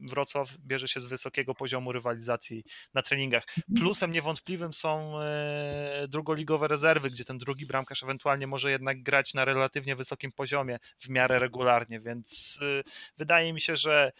Wrocław 0.01 0.57
bierze 0.57 0.87
się 0.87 1.01
z 1.01 1.05
wysokiego 1.05 1.55
poziomu 1.55 1.91
rywalizacji 1.91 2.63
na 2.93 3.01
treningach. 3.01 3.43
Mhm. 3.57 3.77
Plusem 3.77 4.11
niewątpliwym 4.11 4.73
są 4.73 5.19
e, 5.19 6.07
drugoligowe 6.07 6.67
rezerwy, 6.67 7.09
gdzie 7.09 7.25
ten 7.25 7.37
drugi 7.37 7.65
bramkarz 7.65 8.03
ewentualnie 8.03 8.47
może 8.47 8.71
jednak 8.71 9.03
grać 9.03 9.33
na 9.33 9.45
relatywnie 9.45 9.95
wysokim 9.95 10.31
poziomie 10.31 10.77
w 10.99 11.09
miarę 11.09 11.39
regularnie, 11.39 11.99
więc 11.99 12.59
e, 12.61 12.83
wydaje 13.17 13.53
mi 13.53 13.61
się, 13.61 13.75
że 13.75 14.11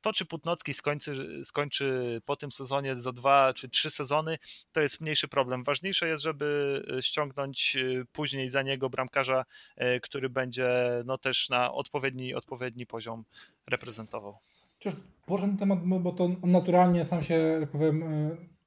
to, 0.00 0.12
czy 0.12 0.26
Putnocki 0.26 0.74
skończy, 0.74 1.40
skończy 1.44 2.20
po 2.24 2.36
tym 2.36 2.52
sezonie 2.52 3.00
za 3.00 3.12
dwa 3.12 3.52
czy 3.54 3.68
trzy 3.68 3.90
sezony, 3.90 4.38
to 4.72 4.80
jest 4.80 5.00
mniejszy 5.00 5.28
problem. 5.28 5.64
Ważniejsze 5.64 6.08
jest, 6.08 6.22
żeby 6.22 6.82
e, 6.98 7.02
ściągnąć 7.02 7.76
e, 7.76 8.04
później 8.12 8.48
za 8.48 8.62
niego 8.62 8.90
bramkarza, 8.90 9.44
e, 9.76 10.00
który 10.00 10.30
będzie 10.30 10.68
no, 11.04 11.18
też 11.18 11.48
na 11.48 11.72
odpowiedni, 11.72 12.34
odpowiedni 12.34 12.86
poziom 12.86 13.24
reprezentował. 13.66 14.38
Przecież 14.78 15.00
ten 15.40 15.56
temat, 15.56 15.78
bo 15.84 16.12
to 16.12 16.28
naturalnie 16.42 17.04
sam 17.04 17.22
się, 17.22 17.66
powiem, 17.72 18.04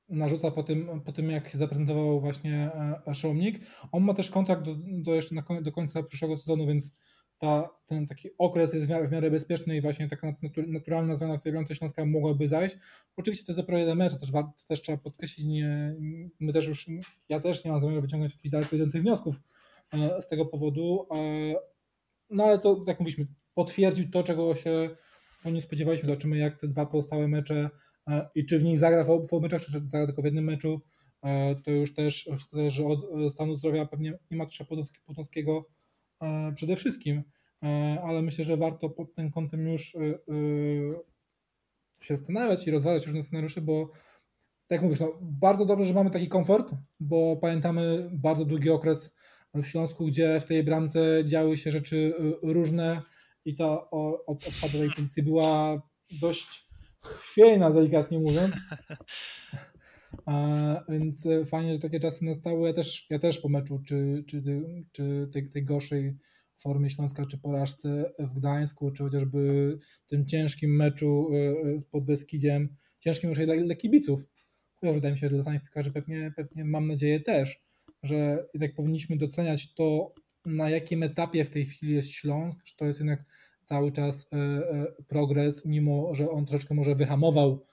narzuca 0.10 0.52
po 0.52 0.63
tym, 0.63 1.02
po 1.02 1.12
tym 1.12 1.30
jak 1.30 1.56
zaprezentował 1.56 2.22
właśnie 2.22 2.70
Szomnik. 3.13 3.60
On 3.91 4.04
ma 4.04 4.13
też 4.13 4.30
kontrakt 4.30 4.62
do, 4.62 4.76
do 4.78 5.15
jeszcze 5.15 5.36
na, 5.36 5.44
do 5.62 5.72
końca 5.72 6.04
przyszłego 6.04 6.38
sezonu, 6.38 6.67
więc 6.67 6.91
ta, 7.41 7.69
ten 7.86 8.08
taki 8.08 8.30
okres 8.38 8.73
jest 8.73 8.86
w 8.86 8.89
miarę, 8.89 9.08
w 9.08 9.12
miarę 9.12 9.32
bezpieczny 9.32 9.77
i 9.77 9.82
właśnie 9.82 10.08
taka 10.08 10.36
naturalna 10.67 11.15
zmiana 11.15 11.36
bramce 11.45 11.75
Śląska 11.75 12.06
mogłaby 12.06 12.47
zajść. 12.47 12.75
Oczywiście 13.17 13.45
to 13.45 13.51
jest 13.51 13.60
dopiero 13.60 13.77
jeden 13.77 13.97
mecz, 13.97 14.19
też, 14.19 14.30
też 14.67 14.82
trzeba 14.82 14.97
podkreślić, 14.97 15.45
nie, 15.45 15.95
my 16.39 16.54
też 16.54 16.67
już, 16.67 16.88
ja 17.30 17.39
też 17.39 17.65
nie 17.65 17.71
mam 17.71 17.82
zamiaru 17.82 18.01
wyciągać 18.01 18.32
jakichś 18.32 18.51
daleko 18.51 18.75
idących 18.75 19.01
wniosków 19.01 19.36
e, 19.93 20.21
z 20.21 20.27
tego 20.27 20.45
powodu, 20.45 21.08
e, 21.12 21.15
no 22.30 22.43
ale 22.43 22.60
to, 22.60 22.84
jak 22.88 22.99
mówiliśmy, 22.99 23.27
potwierdził 23.54 24.12
to, 24.12 24.23
czego 24.23 24.56
się 24.56 24.89
po 25.43 25.49
nim 25.49 25.62
spodziewaliśmy. 25.62 26.08
Zobaczymy, 26.08 26.38
jak 26.38 26.60
te 26.60 26.67
dwa 26.67 26.86
pozostałe 26.86 27.27
mecze 27.27 27.69
e, 28.08 28.30
i 28.36 28.45
czy 28.45 28.60
w 28.60 28.63
nich 28.63 28.77
zagra 28.77 29.04
w 29.04 29.10
obu 29.10 29.41
meczach, 29.41 29.62
czy 29.62 29.71
zagra 29.71 30.06
tylko 30.06 30.21
w 30.21 30.25
jednym 30.25 30.45
meczu. 30.45 30.82
To 31.63 31.71
już 31.71 31.93
też 31.93 32.30
zależy 32.51 32.86
od 32.86 32.99
stanu 33.32 33.56
zdrowia 33.56 33.86
pewnie 33.86 34.17
i 34.32 34.36
Matusza 34.36 34.65
Podolskiego, 35.06 35.65
przede 36.55 36.75
wszystkim, 36.75 37.23
e, 37.63 38.01
ale 38.03 38.21
myślę, 38.21 38.43
że 38.43 38.57
warto 38.57 38.89
pod 38.89 39.15
tym 39.15 39.31
kątem 39.31 39.67
już 39.67 39.95
e, 39.95 39.99
się 42.01 42.17
zastanawiać 42.17 42.67
i 42.67 42.71
rozważać 42.71 43.05
różne 43.05 43.23
scenariusze, 43.23 43.62
bo 43.62 43.91
tak 44.67 44.75
jak 44.75 44.81
mówisz, 44.81 44.99
no, 44.99 45.13
bardzo 45.21 45.65
dobrze, 45.65 45.86
że 45.86 45.93
mamy 45.93 46.10
taki 46.10 46.27
komfort, 46.27 46.73
bo 46.99 47.36
pamiętamy 47.36 48.10
bardzo 48.13 48.45
długi 48.45 48.69
okres 48.69 49.12
w 49.53 49.65
Śląsku, 49.65 50.05
gdzie 50.05 50.39
w 50.39 50.45
tej 50.45 50.63
bramce 50.63 51.23
działy 51.25 51.57
się 51.57 51.71
rzeczy 51.71 52.13
różne 52.43 53.01
i 53.45 53.55
ta 53.55 53.89
obsada 54.25 54.73
tej 54.73 54.91
pozycji 54.95 55.23
była 55.23 55.81
dość 56.21 56.67
chwiejna, 57.03 57.71
delikatnie 57.71 58.19
mówiąc. 58.19 58.55
A, 60.26 60.84
więc 60.89 61.28
fajnie, 61.45 61.74
że 61.74 61.80
takie 61.80 62.00
czasy 62.00 62.26
nastały. 62.26 62.67
Ja 62.67 62.74
też, 62.74 63.08
ja 63.10 63.19
też 63.19 63.39
po 63.39 63.50
meczu, 63.50 63.80
czy, 63.88 64.24
czy, 64.28 64.43
czy 64.91 65.30
tej, 65.34 65.50
tej 65.50 65.65
gorszej 65.65 66.17
formie 66.58 66.89
Śląska, 66.89 67.26
czy 67.26 67.38
porażce 67.38 68.12
w 68.19 68.34
Gdańsku, 68.34 68.91
czy 68.91 69.04
chociażby 69.04 69.78
tym 70.08 70.26
ciężkim 70.26 70.76
meczu 70.76 71.30
pod 71.91 72.06
Beskidziem, 72.06 72.76
ciężkim 73.00 73.30
meczu 73.30 73.45
dla, 73.45 73.56
dla 73.56 73.76
kibiców. 73.76 74.26
Wydaje 74.84 75.13
mi 75.13 75.19
się, 75.19 75.28
że 75.28 75.36
dla 75.36 75.43
samych 75.43 75.62
piłkarzy 75.62 75.91
pewnie, 75.91 76.34
pewnie 76.36 76.65
mam 76.65 76.88
nadzieję 76.88 77.19
też, 77.19 77.63
że 78.04 78.45
jednak 78.54 78.76
powinniśmy 78.76 79.17
doceniać 79.17 79.74
to, 79.74 80.13
na 80.45 80.69
jakim 80.69 81.04
etapie 81.04 81.45
w 81.45 81.50
tej 81.50 81.65
chwili 81.65 81.93
jest 81.93 82.10
Śląsk, 82.10 82.60
że 82.65 82.74
to 82.78 82.86
jest 82.86 83.00
jednak 83.00 83.26
cały 83.63 83.91
czas 83.91 84.30
progres, 85.08 85.65
mimo 85.65 86.13
że 86.13 86.30
on 86.30 86.45
troszeczkę 86.45 86.76
może 86.76 86.95
wyhamował 86.95 87.65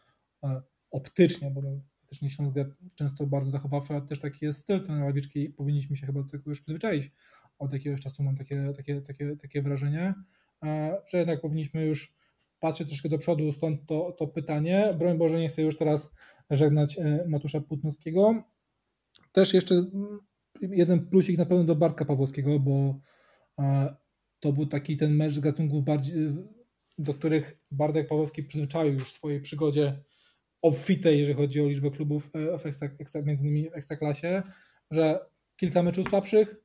optycznie, 0.90 1.50
bo 1.50 1.62
faktycznie 2.08 2.30
Śląsk 2.30 2.56
często 2.94 3.26
bardzo 3.26 3.50
zachowawczo, 3.50 3.94
ale 3.94 4.02
też 4.02 4.20
taki 4.20 4.44
jest 4.44 4.60
styl 4.60 4.84
ten 4.84 5.00
Lawiczki 5.00 5.44
i 5.44 5.50
powinniśmy 5.50 5.96
się 5.96 6.06
chyba 6.06 6.22
do 6.22 6.28
tego 6.28 6.50
już 6.50 6.60
przyzwyczaić. 6.60 7.12
Od 7.58 7.72
jakiegoś 7.72 8.00
czasu 8.00 8.22
mam 8.22 8.36
takie, 8.36 8.72
takie, 8.76 9.00
takie, 9.00 9.36
takie 9.36 9.62
wrażenie, 9.62 10.14
że 11.06 11.18
jednak 11.18 11.40
powinniśmy 11.40 11.86
już 11.86 12.14
patrzeć 12.60 12.88
troszkę 12.88 13.08
do 13.08 13.18
przodu, 13.18 13.52
stąd 13.52 13.86
to, 13.86 14.12
to 14.12 14.26
pytanie. 14.26 14.94
Broń 14.98 15.18
Boże, 15.18 15.38
nie 15.38 15.48
chcę 15.48 15.62
już 15.62 15.76
teraz 15.76 16.08
żegnać 16.50 16.98
e, 16.98 17.24
Matusza 17.28 17.60
Płótnowskiego. 17.60 18.42
Też 19.32 19.54
jeszcze 19.54 19.74
mm, 19.74 20.18
jeden 20.60 21.06
plusik 21.06 21.38
na 21.38 21.46
pewno 21.46 21.64
do 21.64 21.76
Bartka 21.76 22.04
Pawłowskiego, 22.04 22.60
bo 22.60 23.00
to 24.40 24.52
był 24.52 24.66
taki 24.66 24.96
ten 24.96 25.16
mecz 25.16 25.32
z 25.32 25.40
gatunków 25.40 25.84
bardziej, 25.84 26.28
do 26.98 27.14
których 27.14 27.58
Bartek 27.70 28.08
Pawłowski 28.08 28.42
przyzwyczaił 28.42 28.94
już 28.94 29.04
w 29.04 29.12
swojej 29.12 29.40
przygodzie 29.40 30.04
obfitej, 30.62 31.18
jeżeli 31.18 31.36
chodzi 31.36 31.60
o 31.60 31.66
liczbę 31.66 31.90
klubów 31.90 32.30
e, 32.34 32.58
w 32.58 32.66
ekstra, 32.66 32.88
ekstra, 32.98 33.22
między 33.22 33.44
innymi 33.44 33.70
w 33.70 33.74
Ekstraklasie, 33.74 34.42
że 34.90 35.20
kilka 35.56 35.82
meczów 35.82 36.08
słabszych 36.08 36.56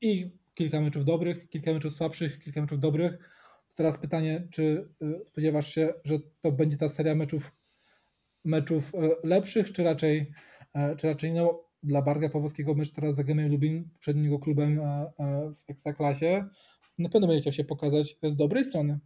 i 0.00 0.38
kilka 0.54 0.80
meczów 0.80 1.04
dobrych, 1.04 1.48
kilka 1.48 1.72
meczów 1.72 1.92
słabszych, 1.92 2.38
kilka 2.38 2.60
meczów 2.60 2.80
dobrych. 2.80 3.18
Teraz 3.74 3.98
pytanie, 3.98 4.48
czy 4.50 4.88
e, 5.02 5.24
spodziewasz 5.26 5.74
się, 5.74 5.94
że 6.04 6.18
to 6.40 6.52
będzie 6.52 6.76
ta 6.76 6.88
seria 6.88 7.14
meczów 7.14 7.52
meczów 8.44 8.94
e, 8.94 8.98
lepszych, 9.24 9.72
czy 9.72 9.84
raczej, 9.84 10.32
czy 10.96 11.06
raczej 11.08 11.32
no, 11.32 11.64
dla 11.82 12.02
Bartka 12.02 12.28
Pawłowskiego 12.28 12.74
mecz 12.74 12.92
teraz 12.92 13.14
z 13.14 13.16
Zagłębiem 13.16 13.50
Lubin, 13.50 13.88
przed 14.00 14.16
jego 14.16 14.38
klubem 14.38 14.80
w 15.54 15.70
Ekstraklasie, 15.70 16.48
na 16.98 17.08
pewno 17.08 17.26
będzie 17.26 17.40
chciał 17.40 17.52
się 17.52 17.64
pokazać 17.64 18.16
z 18.22 18.36
dobrej 18.36 18.64
strony. 18.64 18.98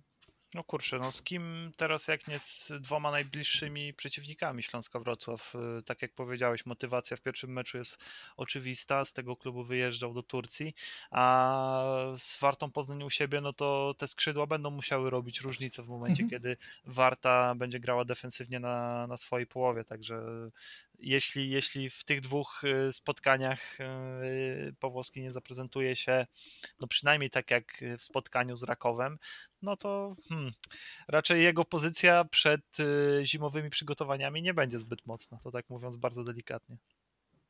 No 0.55 0.65
kurczę, 0.65 0.99
no 0.99 1.13
z 1.13 1.23
kim 1.23 1.73
teraz 1.77 2.09
jak 2.09 2.29
nie 2.29 2.39
z 2.39 2.73
dwoma 2.81 3.11
najbliższymi 3.11 3.95
przeciwnikami 3.95 4.63
Śląska 4.63 4.99
Wrocław? 4.99 5.55
Y, 5.79 5.83
tak 5.83 6.03
jak 6.03 6.15
powiedziałeś, 6.15 6.67
motywacja 6.67 7.17
w 7.17 7.21
pierwszym 7.21 7.53
meczu 7.53 7.79
jest 7.79 7.99
oczywista, 8.37 9.05
z 9.05 9.13
tego 9.13 9.37
klubu 9.37 9.65
wyjeżdżał 9.65 10.15
do 10.15 10.23
Turcji, 10.23 10.75
a 11.11 11.85
z 12.19 12.41
Wartą 12.41 12.71
Poznań 12.71 13.03
u 13.03 13.11
siebie, 13.11 13.41
no 13.41 13.53
to 13.53 13.95
te 13.99 14.09
skrzydła 14.09 14.47
będą 14.47 14.71
musiały 14.71 15.11
robić 15.11 15.41
różnicę 15.41 15.83
w 15.83 15.89
momencie, 15.89 16.23
mhm. 16.23 16.31
kiedy 16.31 16.57
Warta 16.87 17.55
będzie 17.55 17.81
grała 17.81 18.05
defensywnie 18.05 18.61
na, 18.61 19.07
na 19.07 19.17
swojej 19.17 19.47
połowie, 19.47 19.85
także 19.85 20.23
jeśli, 21.03 21.51
jeśli 21.51 21.91
w 21.91 22.05
tych 22.05 22.21
dwóch 22.21 22.63
y, 22.65 22.93
spotkaniach 22.93 23.81
y, 23.81 24.75
Pawłowski 24.81 25.23
nie 25.23 25.33
zaprezentuje 25.33 25.97
się, 25.97 26.27
no 26.81 26.87
przynajmniej 26.87 27.31
tak 27.31 27.51
jak 27.51 27.85
w 27.99 28.05
spotkaniu 28.05 28.57
z 28.57 28.63
Rakowem, 28.63 29.19
no 29.63 29.77
to 29.77 30.17
hmm, 30.29 30.53
raczej 31.09 31.43
jego 31.43 31.65
pozycja 31.65 32.25
przed 32.25 32.81
y, 32.81 33.27
zimowymi 33.27 33.71
przygotowaniami 33.71 34.43
nie 34.43 34.55
będzie 34.55 34.81
zbyt 34.81 35.07
mocna, 35.07 35.39
to 35.43 35.51
tak 35.51 35.71
mówiąc 35.71 35.97
bardzo 35.97 36.25
delikatnie. 36.25 36.77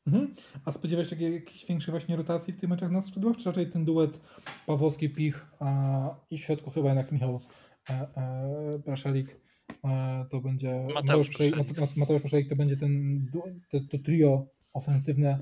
Mhm. 0.06 0.34
A 0.64 0.72
spodziewasz 0.72 1.10
się 1.10 1.30
jakiejś 1.30 1.66
większej 1.66 1.92
właśnie 1.92 2.16
rotacji 2.16 2.52
w 2.52 2.60
tych 2.60 2.70
meczach 2.70 2.90
na 2.90 3.02
skrzydłach, 3.02 3.36
czy 3.36 3.44
raczej 3.44 3.70
ten 3.70 3.84
duet 3.84 4.20
Pawłowski-Pich 4.66 5.46
i 6.30 6.38
w 6.38 6.44
środku 6.44 6.70
chyba 6.70 6.88
jednak 6.88 7.12
Michał 7.12 7.40
e, 7.90 7.92
e, 7.92 8.78
to 10.30 10.40
będzie 10.40 10.86
Mateusz 10.94 11.28
Praszalik. 11.28 11.96
Mateusz 11.96 12.22
to 12.48 12.56
będzie 12.56 12.76
ten 12.76 13.26
to, 13.70 13.78
to 13.90 13.98
trio 13.98 14.46
ofensywne 14.72 15.38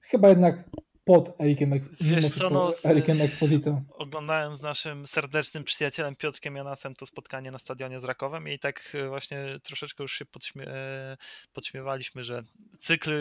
chyba 0.00 0.28
jednak 0.28 0.64
pod 1.04 1.40
Erikiem, 1.40 1.72
Wiesz 2.00 2.30
co, 2.30 2.50
no, 2.50 2.72
Erikiem 2.84 3.20
Exposito. 3.20 3.82
Oglądałem 3.88 4.56
z 4.56 4.62
naszym 4.62 5.06
serdecznym 5.06 5.64
przyjacielem 5.64 6.16
Piotrkiem 6.16 6.56
Janasem 6.56 6.94
to 6.94 7.06
spotkanie 7.06 7.50
na 7.50 7.58
stadionie 7.58 8.00
z 8.00 8.04
Rakowem 8.04 8.48
i 8.48 8.58
tak 8.58 8.92
e, 8.94 9.08
właśnie 9.08 9.60
troszeczkę 9.62 10.04
już 10.04 10.12
się 10.12 10.24
podśmie 10.24 10.68
e, 10.68 11.16
podśmiewaliśmy, 11.52 12.24
że 12.24 12.42
cykl, 12.78 13.12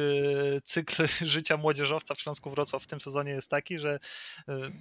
cykl 0.63 1.07
życia 1.21 1.57
młodzieżowca 1.57 2.15
w 2.15 2.21
Śląsku 2.21 2.49
Wrocław 2.49 2.83
w 2.83 2.87
tym 2.87 3.01
sezonie 3.01 3.31
jest 3.31 3.49
taki, 3.49 3.79
że 3.79 3.99
e, 4.47 4.71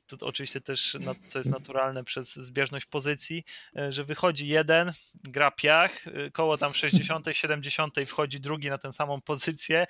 to 0.00 0.26
oczywiście 0.26 0.60
też 0.60 0.96
co 1.28 1.38
jest 1.38 1.50
naturalne 1.50 2.04
przez 2.04 2.34
zbieżność 2.34 2.86
pozycji, 2.86 3.44
że 3.88 4.04
wychodzi 4.04 4.48
jeden, 4.48 4.92
gra 5.24 5.50
piach, 5.50 6.04
koło 6.32 6.58
tam 6.58 6.74
60, 6.74 7.26
70 7.32 7.94
wchodzi 8.06 8.40
drugi 8.40 8.70
na 8.70 8.78
tę 8.78 8.92
samą 8.92 9.20
pozycję, 9.20 9.86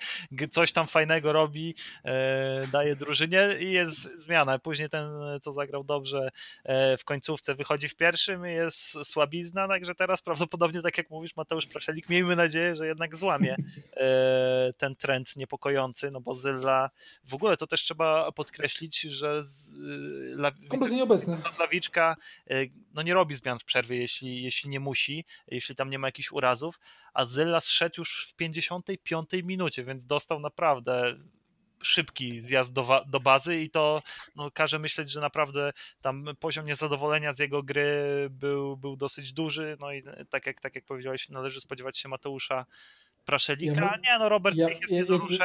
coś 0.51 0.71
tam 0.71 0.87
fajnego 0.87 1.33
robi, 1.33 1.75
daje 2.71 2.95
drużynie 2.95 3.57
i 3.59 3.71
jest 3.71 4.23
zmiana. 4.23 4.59
Później 4.59 4.89
ten, 4.89 5.09
co 5.41 5.51
zagrał 5.51 5.83
dobrze 5.83 6.29
e, 6.63 6.97
w 6.97 7.03
końcówce, 7.03 7.55
wychodzi 7.55 7.89
w 7.89 7.95
pierwszym 7.95 8.47
i 8.47 8.51
jest 8.51 8.97
słabizna, 9.03 9.67
także 9.67 9.95
teraz 9.95 10.21
prawdopodobnie, 10.21 10.81
tak 10.81 10.97
jak 10.97 11.09
mówisz, 11.09 11.35
Mateusz 11.35 11.65
Praszelik, 11.65 12.09
miejmy 12.09 12.35
nadzieję, 12.35 12.75
że 12.75 12.87
jednak 12.87 13.17
złamie 13.17 13.55
e, 13.97 14.73
ten 14.77 14.95
trend 14.95 15.35
niepokojący, 15.35 16.11
no 16.11 16.21
bo 16.21 16.35
Zylla, 16.35 16.89
w 17.23 17.33
ogóle 17.33 17.57
to 17.57 17.67
też 17.67 17.81
trzeba 17.81 18.31
podkreślić, 18.31 19.01
że 19.01 19.43
z, 19.43 19.71
la, 20.35 20.51
kompletnie 20.69 20.97
nieobecny. 20.97 21.37
Lawiczka 21.59 22.15
e, 22.49 22.55
no 22.93 23.01
nie 23.01 23.13
robi 23.13 23.35
zmian 23.35 23.59
w 23.59 23.65
przerwie, 23.65 23.97
jeśli, 23.97 24.43
jeśli 24.43 24.69
nie 24.69 24.79
musi, 24.79 25.25
jeśli 25.47 25.75
tam 25.75 25.89
nie 25.89 25.99
ma 25.99 26.07
jakichś 26.07 26.31
urazów, 26.31 26.79
a 27.13 27.25
Zylla 27.25 27.59
zszedł 27.59 27.95
już 27.97 28.27
w 28.29 28.35
55 28.35 29.29
minucie, 29.43 29.83
więc 29.83 30.05
dostał 30.05 30.39
naprawdę 30.39 31.15
szybki 31.83 32.41
zjazd 32.41 32.73
do, 32.73 33.03
do 33.07 33.19
bazy 33.19 33.59
i 33.59 33.69
to 33.69 34.01
no, 34.35 34.51
każe 34.51 34.79
myśleć, 34.79 35.11
że 35.11 35.21
naprawdę 35.21 35.73
tam 36.01 36.25
poziom 36.39 36.65
niezadowolenia 36.65 37.33
z 37.33 37.39
jego 37.39 37.63
gry 37.63 38.03
był, 38.29 38.77
był 38.77 38.95
dosyć 38.95 39.33
duży. 39.33 39.77
No 39.79 39.93
i 39.93 40.03
tak 40.29 40.47
jak, 40.47 40.61
tak 40.61 40.75
jak 40.75 40.85
powiedziałeś, 40.85 41.29
należy 41.29 41.61
spodziewać 41.61 41.97
się 41.97 42.09
Mateusza 42.09 42.65
Praszelika. 43.25 43.81
Ja, 43.81 43.99
nie, 44.03 44.19
no 44.19 44.29
Robert 44.29 44.55
ja, 44.55 44.69
jest 44.69 44.81
ja. 44.91 44.97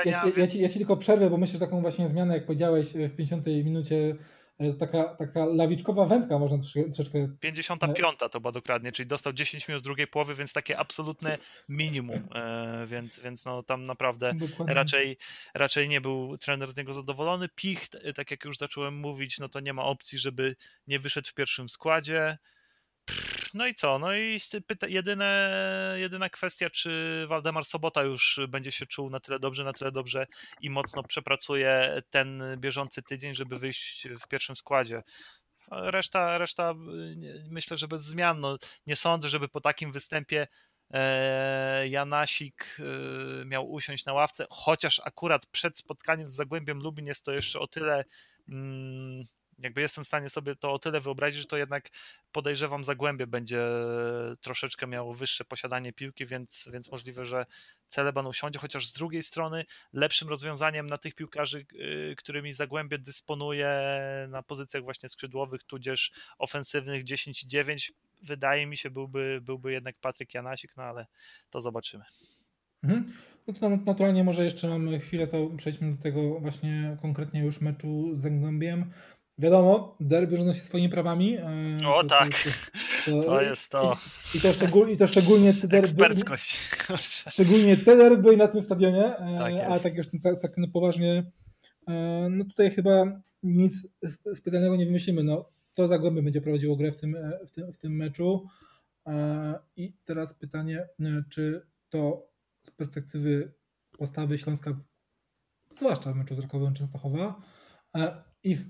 Ja, 0.04 0.22
ja, 0.37 0.46
ci, 0.46 0.61
ja 0.61 0.68
ci 0.68 0.78
tylko 0.78 0.96
przerwę, 0.96 1.30
bo 1.30 1.37
myślę, 1.37 1.52
że 1.52 1.66
taką 1.66 1.80
właśnie 1.80 2.08
zmianę, 2.08 2.34
jak 2.34 2.46
powiedziałeś 2.46 2.87
w 2.92 3.16
50 3.16 3.46
minucie 3.46 3.96
E, 4.06 4.14
taka, 4.79 5.05
taka 5.05 5.44
lawiczkowa 5.44 6.07
wędka 6.07 6.38
można 6.38 6.59
troszeczkę... 6.85 7.29
55 7.40 7.99
to 8.33 8.40
była 8.40 8.53
dokładnie, 8.53 8.92
czyli 8.92 9.07
dostał 9.07 9.33
10 9.33 9.68
minut 9.68 9.83
z 9.83 9.85
drugiej 9.85 10.07
połowy, 10.07 10.35
więc 10.35 10.53
takie 10.53 10.79
absolutne 10.79 11.38
minimum, 11.68 12.29
e, 12.35 12.87
więc, 12.87 13.21
więc 13.21 13.44
no 13.44 13.62
tam 13.62 13.85
naprawdę 13.85 14.33
raczej, 14.66 15.16
raczej 15.55 15.88
nie 15.88 16.01
był 16.01 16.38
trener 16.38 16.68
z 16.68 16.77
niego 16.77 16.94
zadowolony. 16.94 17.49
Pich, 17.49 17.88
tak 18.14 18.31
jak 18.31 18.44
już 18.44 18.59
zacząłem 18.59 18.94
mówić, 18.94 19.38
no 19.38 19.49
to 19.49 19.61
nie 19.61 19.73
ma 19.73 19.85
opcji, 19.85 20.18
żeby 20.18 20.57
nie 20.87 20.99
wyszedł 20.99 21.29
w 21.29 21.35
pierwszym 21.35 21.68
składzie. 21.68 22.38
No 23.54 23.66
i 23.66 23.74
co? 23.74 23.98
No 23.98 24.16
i 24.16 24.40
jedyne, 24.88 25.94
jedyna 25.96 26.28
kwestia, 26.28 26.70
czy 26.70 27.24
Waldemar 27.28 27.64
Sobota 27.64 28.02
już 28.02 28.40
będzie 28.48 28.72
się 28.72 28.87
czuł 28.87 29.11
na 29.11 29.20
tyle 29.20 29.38
dobrze, 29.38 29.64
na 29.64 29.72
tyle 29.72 29.92
dobrze 29.92 30.26
i 30.61 30.70
mocno 30.70 31.02
przepracuje 31.02 32.02
ten 32.11 32.42
bieżący 32.56 33.02
tydzień, 33.02 33.34
żeby 33.34 33.58
wyjść 33.58 34.08
w 34.20 34.28
pierwszym 34.28 34.56
składzie. 34.56 35.02
Reszta, 35.70 36.38
reszta 36.38 36.74
myślę, 37.50 37.78
że 37.78 37.88
bez 37.88 38.04
zmian. 38.04 38.40
No, 38.40 38.58
nie 38.87 38.96
sądzę, 38.96 39.28
żeby 39.28 39.48
po 39.48 39.61
takim 39.61 39.92
występie 39.92 40.48
e, 40.90 41.88
Janasik 41.88 42.76
e, 42.78 43.44
miał 43.44 43.70
usiąść 43.70 44.04
na 44.04 44.12
ławce, 44.12 44.46
chociaż 44.50 45.00
akurat 45.04 45.46
przed 45.46 45.78
spotkaniem 45.78 46.28
z 46.28 46.34
Zagłębiem 46.34 46.78
Lubin 46.78 47.06
jest 47.06 47.24
to 47.24 47.32
jeszcze 47.32 47.58
o 47.58 47.66
tyle 47.66 48.04
mm, 48.48 49.26
jakby 49.59 49.81
jestem 49.81 50.05
w 50.05 50.07
stanie 50.07 50.31
sobie 50.31 50.57
to 50.57 50.73
o 50.73 50.79
tyle 50.79 51.01
wyobrazić, 51.01 51.40
że 51.40 51.47
to 51.47 51.57
jednak 51.57 51.88
podejrzewam 52.33 52.85
Zagłębie 52.85 53.27
będzie 53.27 53.62
troszeczkę 54.40 54.87
miało 54.87 55.14
wyższe 55.14 55.44
posiadanie 55.44 55.92
piłki, 55.92 56.27
więc, 56.27 56.68
więc 56.73 56.90
możliwe, 56.90 57.27
że 57.27 57.47
Celeban 57.88 58.27
usiądzie, 58.27 58.59
chociaż 58.59 58.87
z 58.87 58.92
drugiej 58.92 59.23
strony 59.23 59.64
lepszym 59.92 60.29
rozwiązaniem 60.29 60.87
na 60.87 60.99
tych 60.99 61.14
piłkarzy, 61.14 61.66
y, 62.12 62.14
którymi 62.18 62.53
Zagłębie 62.53 62.99
dysponuje 62.99 63.71
na 64.29 64.42
pozycjach 64.42 64.83
właśnie 64.83 65.09
skrzydłowych, 65.09 65.62
tudzież 65.62 66.12
ofensywnych 66.38 67.05
10 67.05 67.42
i 67.42 67.49
9, 67.49 67.92
wydaje 68.23 68.66
mi 68.66 68.77
się 68.77 68.90
byłby, 68.90 69.40
byłby 69.42 69.73
jednak 69.73 69.97
Patryk 70.01 70.35
Janasik, 70.35 70.77
no 70.77 70.83
ale 70.83 71.07
to 71.51 71.61
zobaczymy. 71.61 72.05
Mhm. 72.83 73.12
No 73.49 73.55
to 73.55 73.68
naturalnie 73.68 74.25
może 74.25 74.44
jeszcze 74.44 74.68
mamy 74.68 75.01
chwilę, 75.01 75.27
to 75.27 75.47
przejdźmy 75.57 75.94
do 75.94 76.03
tego 76.03 76.40
właśnie 76.40 76.97
konkretnie 77.03 77.40
już 77.40 77.61
meczu 77.61 78.16
z 78.16 78.21
Zagłębiem. 78.21 78.90
Wiadomo, 79.38 79.96
derby 80.01 80.37
rządzą 80.37 80.55
się 80.55 80.61
swoimi 80.61 80.88
prawami. 80.88 81.37
E, 81.37 81.88
o 81.88 82.03
to, 82.03 82.09
tak, 82.09 82.31
to, 83.05 83.11
to, 83.11 83.22
to, 83.22 83.42
jest 83.42 83.68
to. 83.68 83.96
I, 84.35 84.38
i, 84.38 84.40
to 84.40 84.53
szczególnie, 84.53 84.92
i 84.92 84.96
to 84.96 85.07
szczególnie 85.07 85.55
te 85.55 85.68
derby. 85.68 86.05
Szczególnie 87.31 87.77
te 87.77 87.96
derby 87.96 88.37
na 88.37 88.48
tym 88.48 88.61
stadionie. 88.61 89.16
E, 89.16 89.38
tak 89.38 89.70
ale 89.70 89.81
tak 89.81 89.96
już 89.96 90.07
tak, 90.22 90.40
tak 90.40 90.53
no 90.57 90.68
poważnie. 90.68 91.31
E, 91.88 92.29
no 92.31 92.44
tutaj 92.44 92.70
chyba 92.70 93.20
nic 93.42 93.87
specjalnego 94.35 94.77
nie 94.77 94.87
wymyślimy. 94.87 95.24
No, 95.24 95.51
to 95.74 95.87
Zagłębie 95.87 96.22
będzie 96.22 96.40
prowadziło 96.40 96.77
grę 96.77 96.92
w 96.92 96.96
tym, 96.96 97.16
w 97.46 97.51
tym, 97.51 97.72
w 97.72 97.79
tym 97.79 97.96
meczu. 97.96 98.46
I 99.77 99.92
teraz 100.05 100.35
pytanie, 100.35 100.88
czy 101.31 101.66
to 101.88 102.29
z 102.62 102.70
perspektywy 102.70 103.53
postawy 103.98 104.38
Śląska, 104.38 104.79
zwłaszcza 105.74 106.12
w 106.12 106.16
meczu 106.16 106.35
z 106.40 106.74
Częstochowa 106.74 107.40
i 108.44 108.57
w, 108.57 108.64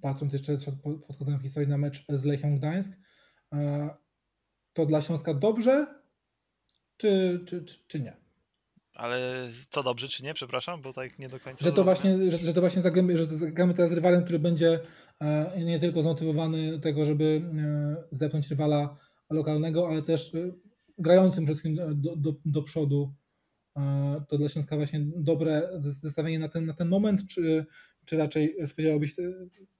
patrząc 0.00 0.32
jeszcze 0.32 0.56
pod 1.06 1.16
kątem 1.16 1.40
historii 1.40 1.68
na 1.70 1.78
mecz 1.78 2.06
z 2.08 2.24
Lechią 2.24 2.58
Gdańsk, 2.58 2.92
to 4.72 4.86
dla 4.86 5.00
Śląska 5.00 5.34
dobrze, 5.34 5.86
czy, 6.96 7.40
czy, 7.46 7.64
czy, 7.64 7.78
czy 7.86 8.00
nie? 8.00 8.22
Ale 8.94 9.50
co 9.68 9.82
dobrze, 9.82 10.08
czy 10.08 10.22
nie? 10.22 10.34
Przepraszam, 10.34 10.82
bo 10.82 10.92
tak 10.92 11.18
nie 11.18 11.28
do 11.28 11.40
końca. 11.40 11.64
Że 11.64 11.72
to 11.72 11.84
właśnie, 11.84 12.30
że, 12.30 12.38
że 12.44 12.54
to 12.54 12.60
właśnie 12.60 12.82
zagramy, 12.82 13.16
że 13.16 13.26
zagramy 13.26 13.74
teraz 13.74 13.92
rywalem, 13.92 14.24
który 14.24 14.38
będzie 14.38 14.80
e, 15.20 15.64
nie 15.64 15.78
tylko 15.78 16.02
zmotywowany 16.02 16.70
do 16.70 16.78
tego, 16.78 17.06
żeby 17.06 17.42
e, 18.12 18.16
zepnąć 18.16 18.50
rywala 18.50 18.96
lokalnego, 19.30 19.88
ale 19.88 20.02
też 20.02 20.34
e, 20.34 20.52
grającym 20.98 21.44
przede 21.44 21.60
wszystkim 21.60 22.00
do, 22.02 22.16
do, 22.16 22.34
do 22.44 22.62
przodu. 22.62 23.14
To 24.28 24.38
dla 24.38 24.48
Śląska 24.48 24.76
właśnie 24.76 25.00
dobre 25.16 25.68
zestawienie 25.78 26.38
na 26.38 26.48
ten, 26.48 26.66
na 26.66 26.74
ten 26.74 26.88
moment, 26.88 27.26
czy, 27.26 27.66
czy 28.04 28.16
raczej 28.16 28.56
spodziewałbyś, 28.66 29.14